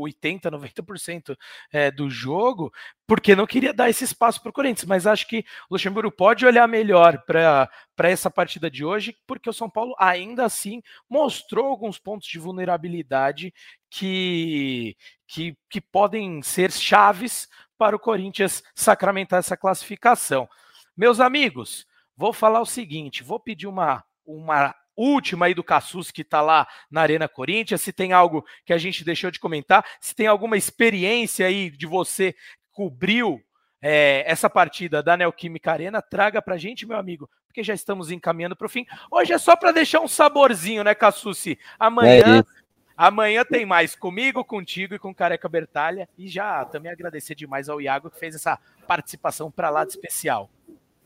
80, 0.00 0.50
90% 0.50 1.36
é, 1.72 1.90
do 1.90 2.08
jogo, 2.08 2.72
porque 3.06 3.36
não 3.36 3.46
queria 3.46 3.72
dar 3.72 3.90
esse 3.90 4.04
espaço 4.04 4.40
para 4.40 4.50
o 4.50 4.52
Corinthians. 4.52 4.86
Mas 4.86 5.06
acho 5.06 5.26
que 5.26 5.44
o 5.68 5.74
Luxemburgo 5.74 6.10
pode 6.10 6.46
olhar 6.46 6.66
melhor 6.66 7.22
para 7.26 7.68
essa 7.98 8.30
partida 8.30 8.70
de 8.70 8.84
hoje, 8.84 9.16
porque 9.26 9.50
o 9.50 9.52
São 9.52 9.68
Paulo 9.68 9.94
ainda 9.98 10.44
assim 10.44 10.82
mostrou 11.08 11.66
alguns 11.66 11.98
pontos 11.98 12.28
de 12.28 12.38
vulnerabilidade 12.38 13.52
que, 13.90 14.96
que, 15.26 15.56
que 15.68 15.80
podem 15.80 16.42
ser 16.42 16.72
chaves 16.72 17.48
para 17.76 17.96
o 17.96 17.98
Corinthians 17.98 18.62
sacramentar 18.74 19.40
essa 19.40 19.56
classificação. 19.56 20.48
Meus 20.96 21.20
amigos, 21.20 21.86
vou 22.16 22.32
falar 22.32 22.60
o 22.60 22.66
seguinte: 22.66 23.22
vou 23.22 23.40
pedir 23.40 23.66
uma, 23.66 24.04
uma 24.24 24.74
última 24.96 25.46
aí 25.46 25.54
do 25.54 25.64
Cassus 25.64 26.10
que 26.10 26.22
está 26.22 26.40
lá 26.40 26.66
na 26.90 27.00
Arena 27.00 27.28
Corinthians, 27.28 27.80
se 27.80 27.92
tem 27.92 28.12
algo 28.12 28.44
que 28.64 28.72
a 28.72 28.78
gente 28.78 29.04
deixou 29.04 29.30
de 29.30 29.40
comentar, 29.40 29.84
se 30.00 30.14
tem 30.14 30.26
alguma 30.26 30.56
experiência 30.56 31.46
aí 31.46 31.70
de 31.70 31.86
você 31.86 32.32
que 32.32 32.38
cobriu 32.72 33.40
é, 33.80 34.24
essa 34.26 34.48
partida 34.48 35.02
da 35.02 35.16
Neoquímica 35.16 35.72
Arena, 35.72 36.00
traga 36.00 36.40
para 36.40 36.54
a 36.54 36.58
gente, 36.58 36.86
meu 36.86 36.96
amigo, 36.96 37.28
porque 37.46 37.62
já 37.62 37.74
estamos 37.74 38.10
encaminhando 38.10 38.56
para 38.56 38.66
o 38.66 38.70
fim. 38.70 38.86
Hoje 39.10 39.32
é 39.32 39.38
só 39.38 39.56
para 39.56 39.72
deixar 39.72 40.00
um 40.00 40.08
saborzinho, 40.08 40.84
né, 40.84 40.94
Cassucci? 40.94 41.58
Amanhã. 41.78 42.38
É 42.38 42.62
Amanhã 42.96 43.44
tem 43.44 43.64
mais 43.64 43.96
comigo, 43.96 44.44
contigo 44.44 44.94
e 44.94 44.98
com 44.98 45.14
Careca 45.14 45.48
Bertalha. 45.48 46.08
E 46.16 46.28
já 46.28 46.64
também 46.64 46.92
agradecer 46.92 47.34
demais 47.34 47.68
ao 47.68 47.80
Iago 47.80 48.10
que 48.10 48.18
fez 48.18 48.34
essa 48.34 48.58
participação 48.86 49.50
para 49.50 49.70
lá 49.70 49.84
de 49.84 49.90
especial 49.90 50.48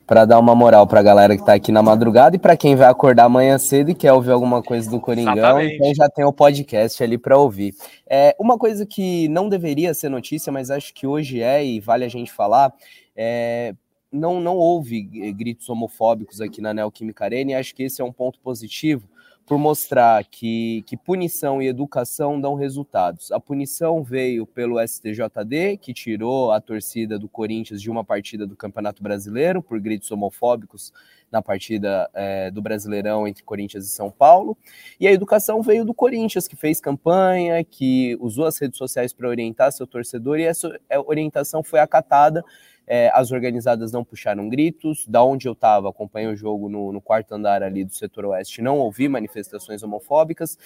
para 0.07 0.25
dar 0.25 0.39
uma 0.39 0.55
moral 0.55 0.87
para 0.87 1.01
a 1.01 1.03
galera 1.03 1.35
que 1.35 1.43
está 1.43 1.55
aqui 1.55 1.73
na 1.73 1.83
madrugada 1.83 2.37
e 2.37 2.39
para 2.39 2.57
quem 2.57 2.77
vai 2.77 2.89
acordar 2.89 3.25
amanhã 3.25 3.59
cedo 3.59 3.91
e 3.91 3.95
quer 3.95 4.13
ouvir 4.13 4.31
alguma 4.31 4.63
coisa 4.63 4.89
do 4.89 5.01
Coringão, 5.01 5.37
Exatamente. 5.37 5.75
então 5.75 5.95
já 5.95 6.09
tem 6.09 6.25
o 6.25 6.33
podcast 6.33 7.03
ali 7.03 7.19
para 7.19 7.37
ouvir. 7.37 7.75
É, 8.09 8.37
uma 8.39 8.57
coisa 8.57 8.87
que 8.87 9.27
não 9.29 9.49
deveria 9.49 9.93
ser 9.93 10.09
notícia, 10.09 10.53
mas 10.53 10.71
acho 10.71 10.95
que 10.95 11.07
hoje 11.07 11.43
é 11.43 11.65
e 11.65 11.81
vale 11.81 12.05
a 12.05 12.09
gente 12.09 12.33
falar, 12.33 12.73
é, 13.17 13.75
não, 14.13 14.41
não 14.41 14.57
houve 14.57 15.03
gritos 15.33 15.69
homofóbicos 15.69 16.41
aqui 16.41 16.61
na 16.61 16.73
Neoquímica 16.73 17.25
Arena 17.25 17.51
e 17.51 17.55
acho 17.55 17.75
que 17.75 17.83
esse 17.83 18.01
é 18.01 18.05
um 18.05 18.13
ponto 18.13 18.39
positivo, 18.39 19.09
por 19.47 19.59
mostrar 19.59 20.25
que, 20.25 20.83
que 20.87 20.97
punição 20.97 21.63
e 21.63 21.69
educação 21.69 22.41
dão 22.41 22.55
resultados. 22.55 23.31
A 23.31 23.39
punição 23.39 24.03
veio 24.03 24.45
pelo 24.45 24.85
STJD, 24.85 25.77
que 25.81 25.95
tirou 25.95 26.51
a 26.51 26.61
torcida 26.61 27.17
do 27.17 27.29
Corinthians 27.29 27.81
de 27.81 27.89
uma 27.89 28.05
partida 28.05 28.45
do 28.45 28.57
Campeonato 28.57 29.05
Brasileiro 29.05 29.63
por 29.63 29.79
gritos 29.79 30.11
homofóbicos 30.11 30.93
na 31.31 31.41
partida 31.41 32.11
é, 32.13 32.51
do 32.51 32.61
Brasileirão 32.61 33.27
entre 33.27 33.45
Corinthians 33.45 33.87
e 33.87 33.91
São 33.91 34.11
Paulo. 34.11 34.59
E 34.99 35.07
a 35.07 35.13
educação 35.13 35.63
veio 35.63 35.85
do 35.85 35.95
Corinthians, 35.95 36.49
que 36.49 36.57
fez 36.57 36.81
campanha, 36.81 37.63
que 37.63 38.17
usou 38.21 38.47
as 38.47 38.59
redes 38.59 38.79
sociais 38.79 39.13
para 39.13 39.29
orientar 39.29 39.71
seu 39.71 39.87
torcedor, 39.87 40.41
e 40.41 40.45
essa 40.45 40.77
é, 40.91 40.99
orientação 40.99 41.63
foi 41.63 41.79
acatada 41.79 42.45
é, 42.87 43.11
as 43.13 43.33
organizadas 43.33 43.91
não 43.91 44.05
puxaram 44.05 44.49
gritos. 44.49 45.07
Da 45.07 45.23
onde 45.23 45.49
eu 45.49 45.53
estava, 45.53 45.89
acompanhei 45.89 46.29
o 46.29 46.37
jogo 46.37 46.69
no, 46.69 46.93
no, 46.93 47.01
quarto 47.01 47.33
andar 47.33 47.63
ali 47.63 47.85
do 47.85 47.95
setor 47.95 48.27
oeste, 48.27 48.63
não 48.63 48.79
ouvi 48.79 49.09
manifestações 49.09 49.83
homofóbicas. 49.83 50.59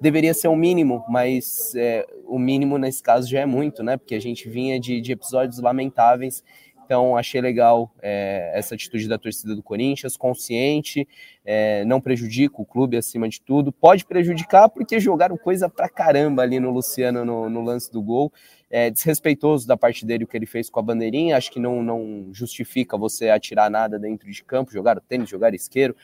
Deveria 0.00 0.34
ser 0.34 0.48
o 0.48 0.52
um 0.52 0.56
mínimo, 0.56 1.04
mas 1.08 1.74
é, 1.74 2.06
o 2.26 2.38
mínimo 2.38 2.76
nesse 2.76 3.02
caso 3.02 3.28
já 3.28 3.40
é 3.40 3.46
muito, 3.46 3.82
né? 3.82 3.96
Porque 3.96 4.14
a 4.14 4.20
gente 4.20 4.48
vinha 4.48 4.78
de, 4.78 5.00
de 5.00 5.12
episódios 5.12 5.58
lamentáveis. 5.58 6.42
Então, 6.84 7.16
achei 7.16 7.40
legal 7.40 7.92
é, 8.00 8.52
essa 8.54 8.76
atitude 8.76 9.08
da 9.08 9.18
torcida 9.18 9.56
do 9.56 9.62
Corinthians, 9.62 10.16
consciente, 10.16 11.06
é, 11.44 11.84
não 11.84 12.00
prejudica 12.00 12.62
o 12.62 12.64
clube 12.64 12.96
acima 12.96 13.28
de 13.28 13.40
tudo. 13.40 13.72
Pode 13.72 14.06
prejudicar 14.06 14.68
porque 14.68 15.00
jogaram 15.00 15.36
coisa 15.36 15.68
pra 15.68 15.88
caramba 15.88 16.42
ali 16.42 16.60
no 16.60 16.70
Luciano 16.70 17.24
no, 17.24 17.50
no 17.50 17.60
lance 17.60 17.90
do 17.90 18.00
gol 18.00 18.32
é, 18.70 18.90
desrespeitoso 18.90 19.66
da 19.66 19.76
parte 19.76 20.04
dele 20.04 20.24
o 20.24 20.26
que 20.26 20.36
ele 20.36 20.46
fez 20.46 20.68
com 20.68 20.80
a 20.80 20.82
bandeirinha. 20.82 21.36
Acho 21.36 21.50
que 21.50 21.60
não, 21.60 21.82
não 21.82 22.28
justifica 22.32 22.96
você 22.96 23.28
atirar 23.28 23.70
nada 23.70 23.98
dentro 23.98 24.30
de 24.30 24.42
campo, 24.42 24.72
jogar 24.72 25.00
tênis, 25.00 25.28
jogar 25.28 25.54
isqueiro. 25.54 25.94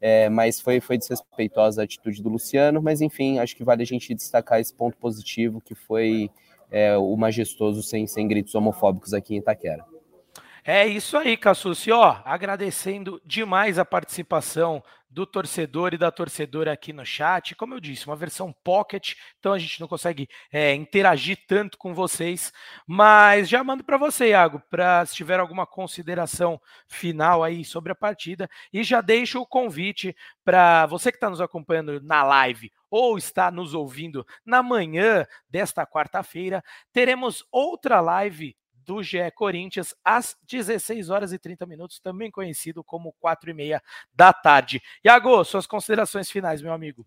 É, 0.00 0.28
mas 0.28 0.60
foi, 0.60 0.80
foi 0.80 0.96
desrespeitosa 0.96 1.82
a 1.82 1.84
atitude 1.84 2.22
do 2.22 2.28
Luciano. 2.28 2.82
Mas 2.82 3.00
enfim, 3.00 3.38
acho 3.38 3.56
que 3.56 3.64
vale 3.64 3.82
a 3.82 3.86
gente 3.86 4.14
destacar 4.14 4.60
esse 4.60 4.74
ponto 4.74 4.96
positivo 4.96 5.60
que 5.60 5.74
foi 5.74 6.30
é, 6.70 6.96
o 6.96 7.16
majestoso 7.16 7.82
sem, 7.82 8.06
sem 8.06 8.28
gritos 8.28 8.54
homofóbicos 8.54 9.12
aqui 9.12 9.34
em 9.34 9.38
Itaquera. 9.38 9.84
É 10.64 10.86
isso 10.86 11.16
aí, 11.16 11.36
Cassucci. 11.36 11.90
Ó, 11.90 12.20
agradecendo 12.24 13.20
demais 13.24 13.78
a 13.78 13.84
participação 13.84 14.82
do 15.08 15.26
torcedor 15.26 15.92
e 15.92 15.98
da 15.98 16.10
torcedora 16.10 16.72
aqui 16.72 16.92
no 16.92 17.04
chat. 17.04 17.54
Como 17.56 17.74
eu 17.74 17.80
disse, 17.80 18.06
uma 18.06 18.14
versão 18.14 18.52
pocket, 18.62 19.14
então 19.38 19.52
a 19.52 19.58
gente 19.58 19.80
não 19.80 19.88
consegue 19.88 20.28
é, 20.52 20.72
interagir 20.74 21.38
tanto 21.48 21.76
com 21.76 21.92
vocês, 21.92 22.52
mas 22.86 23.48
já 23.48 23.64
mando 23.64 23.82
para 23.82 23.96
você, 23.96 24.28
Iago, 24.28 24.62
para 24.70 25.04
se 25.06 25.14
tiver 25.14 25.40
alguma 25.40 25.66
consideração 25.66 26.60
final 26.86 27.42
aí 27.42 27.64
sobre 27.64 27.90
a 27.90 27.94
partida 27.94 28.48
e 28.72 28.84
já 28.84 29.00
deixo 29.00 29.40
o 29.40 29.46
convite 29.46 30.14
para 30.44 30.86
você 30.86 31.10
que 31.10 31.16
está 31.16 31.28
nos 31.28 31.40
acompanhando 31.40 32.00
na 32.02 32.22
live 32.22 32.70
ou 32.88 33.18
está 33.18 33.50
nos 33.50 33.74
ouvindo 33.74 34.26
na 34.44 34.62
manhã 34.62 35.26
desta 35.48 35.86
quarta-feira, 35.86 36.62
teremos 36.92 37.44
outra 37.50 38.00
live 38.00 38.56
do 38.84 39.02
GE 39.02 39.30
Corinthians 39.34 39.94
às 40.04 40.36
16 40.48 41.10
horas 41.10 41.32
e 41.32 41.38
30 41.38 41.66
minutos, 41.66 42.00
também 42.00 42.30
conhecido 42.30 42.82
como 42.82 43.14
4 43.20 43.50
e 43.50 43.54
meia 43.54 43.82
da 44.14 44.32
tarde. 44.32 44.80
Iago, 45.04 45.44
suas 45.44 45.66
considerações 45.66 46.30
finais, 46.30 46.62
meu 46.62 46.72
amigo. 46.72 47.06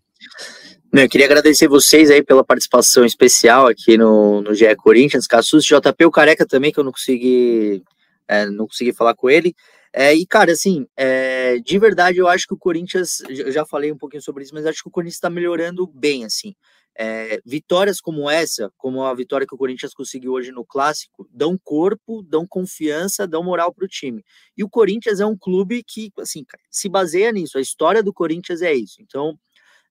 Eu 0.92 1.08
queria 1.08 1.26
agradecer 1.26 1.68
vocês 1.68 2.10
aí 2.10 2.22
pela 2.22 2.44
participação 2.44 3.04
especial 3.04 3.66
aqui 3.66 3.96
no, 3.96 4.40
no 4.40 4.54
GE 4.54 4.74
Corinthians, 4.76 5.26
Cassus, 5.26 5.64
JP, 5.64 6.04
o 6.04 6.10
Careca 6.10 6.46
também, 6.46 6.72
que 6.72 6.78
eu 6.78 6.84
não 6.84 6.92
consegui, 6.92 7.82
é, 8.28 8.46
não 8.46 8.66
consegui 8.66 8.92
falar 8.92 9.14
com 9.14 9.28
ele. 9.28 9.54
É, 9.96 10.12
e, 10.12 10.26
cara, 10.26 10.50
assim, 10.50 10.88
é, 10.96 11.58
de 11.60 11.78
verdade, 11.78 12.18
eu 12.18 12.26
acho 12.26 12.48
que 12.48 12.54
o 12.54 12.58
Corinthians, 12.58 13.22
eu 13.28 13.52
já 13.52 13.64
falei 13.64 13.92
um 13.92 13.96
pouquinho 13.96 14.22
sobre 14.22 14.42
isso, 14.42 14.52
mas 14.52 14.66
acho 14.66 14.82
que 14.82 14.88
o 14.88 14.90
Corinthians 14.90 15.14
está 15.14 15.30
melhorando 15.30 15.86
bem, 15.86 16.24
assim. 16.24 16.56
É, 16.96 17.40
vitórias 17.44 18.00
como 18.00 18.30
essa, 18.30 18.72
como 18.76 19.02
a 19.02 19.14
vitória 19.14 19.46
que 19.46 19.54
o 19.54 19.58
Corinthians 19.58 19.92
conseguiu 19.94 20.32
hoje 20.32 20.52
no 20.52 20.64
clássico, 20.64 21.28
dão 21.30 21.58
corpo, 21.62 22.22
dão 22.22 22.46
confiança, 22.46 23.26
dão 23.26 23.42
moral 23.42 23.74
para 23.74 23.84
o 23.84 23.88
time. 23.88 24.24
E 24.56 24.62
o 24.62 24.68
Corinthians 24.68 25.20
é 25.20 25.26
um 25.26 25.36
clube 25.36 25.82
que, 25.84 26.12
assim, 26.20 26.44
se 26.70 26.88
baseia 26.88 27.32
nisso. 27.32 27.58
A 27.58 27.60
história 27.60 28.02
do 28.02 28.12
Corinthians 28.12 28.62
é 28.62 28.72
isso. 28.74 29.02
Então, 29.02 29.38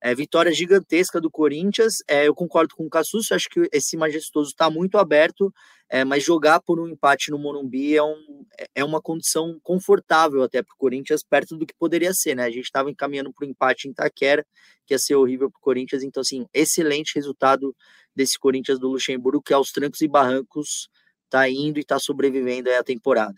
é, 0.04 0.14
vitória 0.14 0.52
gigantesca 0.52 1.22
do 1.22 1.32
Corinthians. 1.32 2.04
É, 2.10 2.28
eu 2.28 2.36
concordo 2.36 2.76
com 2.76 2.86
o 2.86 2.90
Cassus, 2.90 3.32
acho 3.32 3.48
que 3.50 3.70
esse 3.72 3.96
majestoso 3.96 4.50
está 4.50 4.70
muito 4.70 4.98
aberto, 4.98 5.52
é, 5.90 6.04
mas 6.04 6.22
jogar 6.22 6.60
por 6.60 6.78
um 6.78 6.90
empate 6.90 7.32
no 7.32 7.40
Morumbi 7.40 7.96
é, 7.96 8.04
um, 8.04 8.46
é, 8.76 8.84
uma 8.84 9.02
condição 9.02 9.58
confortável 9.64 10.44
até 10.44 10.62
para 10.62 10.74
o 10.74 10.78
Corinthians, 10.78 11.24
perto 11.24 11.56
do 11.56 11.66
que 11.66 11.74
poderia 11.74 12.14
ser, 12.14 12.36
né? 12.36 12.44
A 12.44 12.52
gente 12.52 12.66
estava 12.66 12.92
encaminhando 12.92 13.32
para 13.32 13.48
o 13.48 13.50
empate 13.50 13.88
em 13.88 13.92
Itaquera, 13.92 14.46
que 14.86 14.94
ia 14.94 15.00
ser 15.00 15.16
horrível 15.16 15.50
para 15.50 15.58
o 15.58 15.62
Corinthians. 15.62 16.04
Então, 16.04 16.20
assim, 16.20 16.46
excelente 16.54 17.16
resultado 17.16 17.74
desse 18.14 18.38
Corinthians 18.38 18.80
do 18.80 18.90
Luxemburgo, 18.90 19.42
que 19.42 19.54
aos 19.54 19.72
trancos 19.72 20.02
e 20.02 20.08
barrancos 20.10 20.90
está 21.24 21.50
indo 21.50 21.78
e 21.78 21.82
está 21.82 21.98
sobrevivendo 21.98 22.70
aí 22.70 22.76
a 22.76 22.84
temporada. 22.84 23.36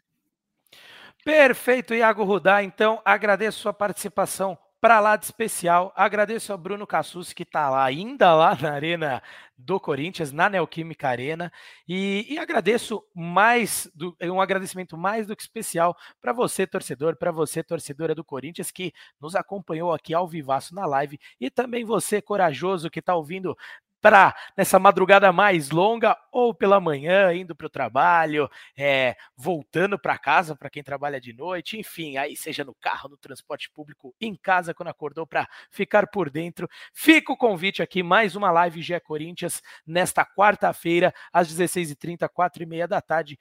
Perfeito, 1.23 1.93
Iago 1.93 2.23
Rudá. 2.23 2.63
Então, 2.63 2.99
agradeço 3.05 3.59
sua 3.59 3.73
participação 3.73 4.57
para 4.85 4.99
lá 4.99 5.15
de 5.15 5.25
especial. 5.25 5.91
Agradeço 5.95 6.51
ao 6.51 6.59
Bruno 6.59 6.85
Cassus, 6.85 7.33
que 7.33 7.41
está 7.41 7.71
lá, 7.71 7.83
ainda 7.85 8.35
lá 8.35 8.55
na 8.55 8.71
Arena 8.71 9.23
do 9.57 9.79
Corinthians, 9.79 10.31
na 10.31 10.47
Neoquímica 10.47 11.09
Arena. 11.09 11.51
E, 11.87 12.23
e 12.29 12.37
agradeço 12.37 13.03
mais, 13.11 13.89
do, 13.95 14.15
um 14.21 14.39
agradecimento 14.39 14.95
mais 14.95 15.25
do 15.25 15.35
que 15.35 15.41
especial 15.41 15.97
para 16.21 16.31
você, 16.31 16.67
torcedor, 16.67 17.15
para 17.15 17.31
você, 17.31 17.63
torcedora 17.63 18.13
do 18.13 18.23
Corinthians, 18.23 18.69
que 18.69 18.93
nos 19.19 19.33
acompanhou 19.35 19.91
aqui 19.91 20.13
ao 20.13 20.27
vivaço 20.27 20.75
na 20.75 20.85
live. 20.85 21.19
E 21.39 21.49
também 21.49 21.83
você, 21.83 22.21
corajoso, 22.21 22.87
que 22.87 22.99
está 22.99 23.15
ouvindo 23.15 23.57
para 24.05 24.35
nessa 24.55 24.77
madrugada 24.77 25.33
mais 25.33 25.71
longa 25.71 26.15
ou 26.31 26.53
pela 26.53 26.79
manhã, 26.79 27.33
indo 27.33 27.55
para 27.55 27.65
o 27.65 27.69
trabalho, 27.71 28.47
é, 28.77 29.15
voltando 29.35 29.97
para 29.97 30.15
casa 30.15 30.55
para 30.55 30.69
quem 30.69 30.83
trabalha 30.83 31.19
de 31.19 31.33
noite, 31.33 31.79
enfim, 31.79 32.15
aí 32.15 32.35
seja 32.35 32.63
no 32.63 32.75
carro, 32.75 33.09
no 33.09 33.17
transporte 33.17 33.67
público, 33.71 34.13
em 34.21 34.35
casa 34.35 34.75
quando 34.75 34.89
acordou 34.89 35.25
para 35.25 35.49
ficar 35.71 36.05
por 36.05 36.29
dentro. 36.29 36.69
Fica 36.93 37.33
o 37.33 37.37
convite 37.37 37.81
aqui, 37.81 38.03
mais 38.03 38.35
uma 38.35 38.51
live 38.51 38.79
GE 38.79 38.99
Corinthians 38.99 39.59
nesta 39.87 40.23
quarta-feira, 40.23 41.11
às 41.33 41.51
16h30, 41.51 42.29
4h30 42.29 42.85
da 42.85 43.01
tarde 43.01 43.39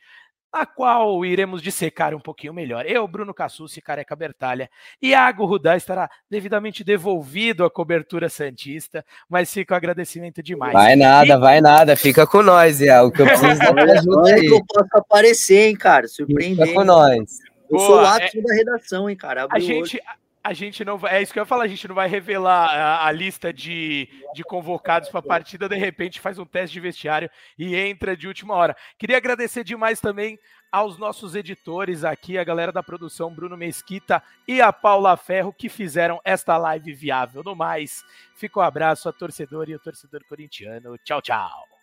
a 0.54 0.64
qual 0.64 1.24
iremos 1.24 1.60
dissecar 1.60 2.14
um 2.14 2.20
pouquinho 2.20 2.54
melhor. 2.54 2.86
Eu, 2.86 3.08
Bruno 3.08 3.34
Cassucci, 3.34 3.82
Careca 3.82 4.14
Bertalha, 4.14 4.70
Iago 5.02 5.44
Rudá 5.44 5.76
estará 5.76 6.08
devidamente 6.30 6.84
devolvido 6.84 7.64
à 7.64 7.70
cobertura 7.70 8.28
Santista, 8.28 9.04
mas 9.28 9.52
fica 9.52 9.74
o 9.74 9.76
agradecimento 9.76 10.40
demais. 10.40 10.72
Vai 10.72 10.94
nada, 10.94 11.34
e... 11.34 11.36
vai 11.38 11.60
nada, 11.60 11.96
fica 11.96 12.24
com 12.24 12.40
nós, 12.40 12.80
Iago, 12.80 13.10
que 13.10 13.22
eu 13.22 13.26
preciso 13.26 13.58
da 13.58 13.82
ajuda 13.82 14.34
aí. 14.34 14.40
que 14.42 14.54
eu 14.54 14.64
posso 14.64 14.88
aparecer, 14.94 15.68
hein, 15.68 15.76
cara, 15.76 16.06
surpreendente. 16.06 16.68
Fica 16.68 16.72
com 16.72 16.84
nós. 16.84 17.40
Eu 17.68 17.78
Boa, 17.78 17.86
sou 17.86 17.96
o 17.96 18.16
é... 18.16 18.42
da 18.42 18.54
redação, 18.54 19.10
hein, 19.10 19.16
cara. 19.16 19.44
Abre 19.44 19.56
a 19.56 19.60
gente, 19.60 20.00
a 20.44 20.52
gente 20.52 20.84
não 20.84 20.98
vai. 20.98 21.16
É 21.16 21.22
isso 21.22 21.32
que 21.32 21.38
eu 21.38 21.42
ia 21.42 21.46
falar, 21.46 21.64
a 21.64 21.68
gente 21.68 21.88
não 21.88 21.94
vai 21.94 22.06
revelar 22.06 22.68
a, 22.68 23.06
a 23.06 23.10
lista 23.10 23.50
de, 23.50 24.06
de 24.34 24.44
convocados 24.44 25.08
para 25.08 25.20
a 25.20 25.22
partida, 25.22 25.66
de 25.66 25.76
repente 25.76 26.20
faz 26.20 26.38
um 26.38 26.44
teste 26.44 26.74
de 26.74 26.80
vestiário 26.80 27.30
e 27.58 27.74
entra 27.74 28.14
de 28.14 28.28
última 28.28 28.54
hora. 28.54 28.76
Queria 28.98 29.16
agradecer 29.16 29.64
demais 29.64 30.00
também 30.00 30.38
aos 30.70 30.98
nossos 30.98 31.34
editores 31.34 32.04
aqui, 32.04 32.36
a 32.36 32.44
galera 32.44 32.72
da 32.72 32.82
produção, 32.82 33.34
Bruno 33.34 33.56
Mesquita 33.56 34.22
e 34.46 34.60
a 34.60 34.70
Paula 34.72 35.16
Ferro, 35.16 35.52
que 35.52 35.70
fizeram 35.70 36.20
esta 36.24 36.58
live 36.58 36.92
viável. 36.92 37.42
No 37.42 37.56
mais, 37.56 38.04
fica 38.34 38.60
um 38.60 38.62
abraço 38.62 39.08
a 39.08 39.12
torcedor 39.12 39.70
e 39.70 39.74
o 39.74 39.80
torcedor 39.80 40.22
corintiano. 40.28 40.98
Tchau, 40.98 41.22
tchau. 41.22 41.73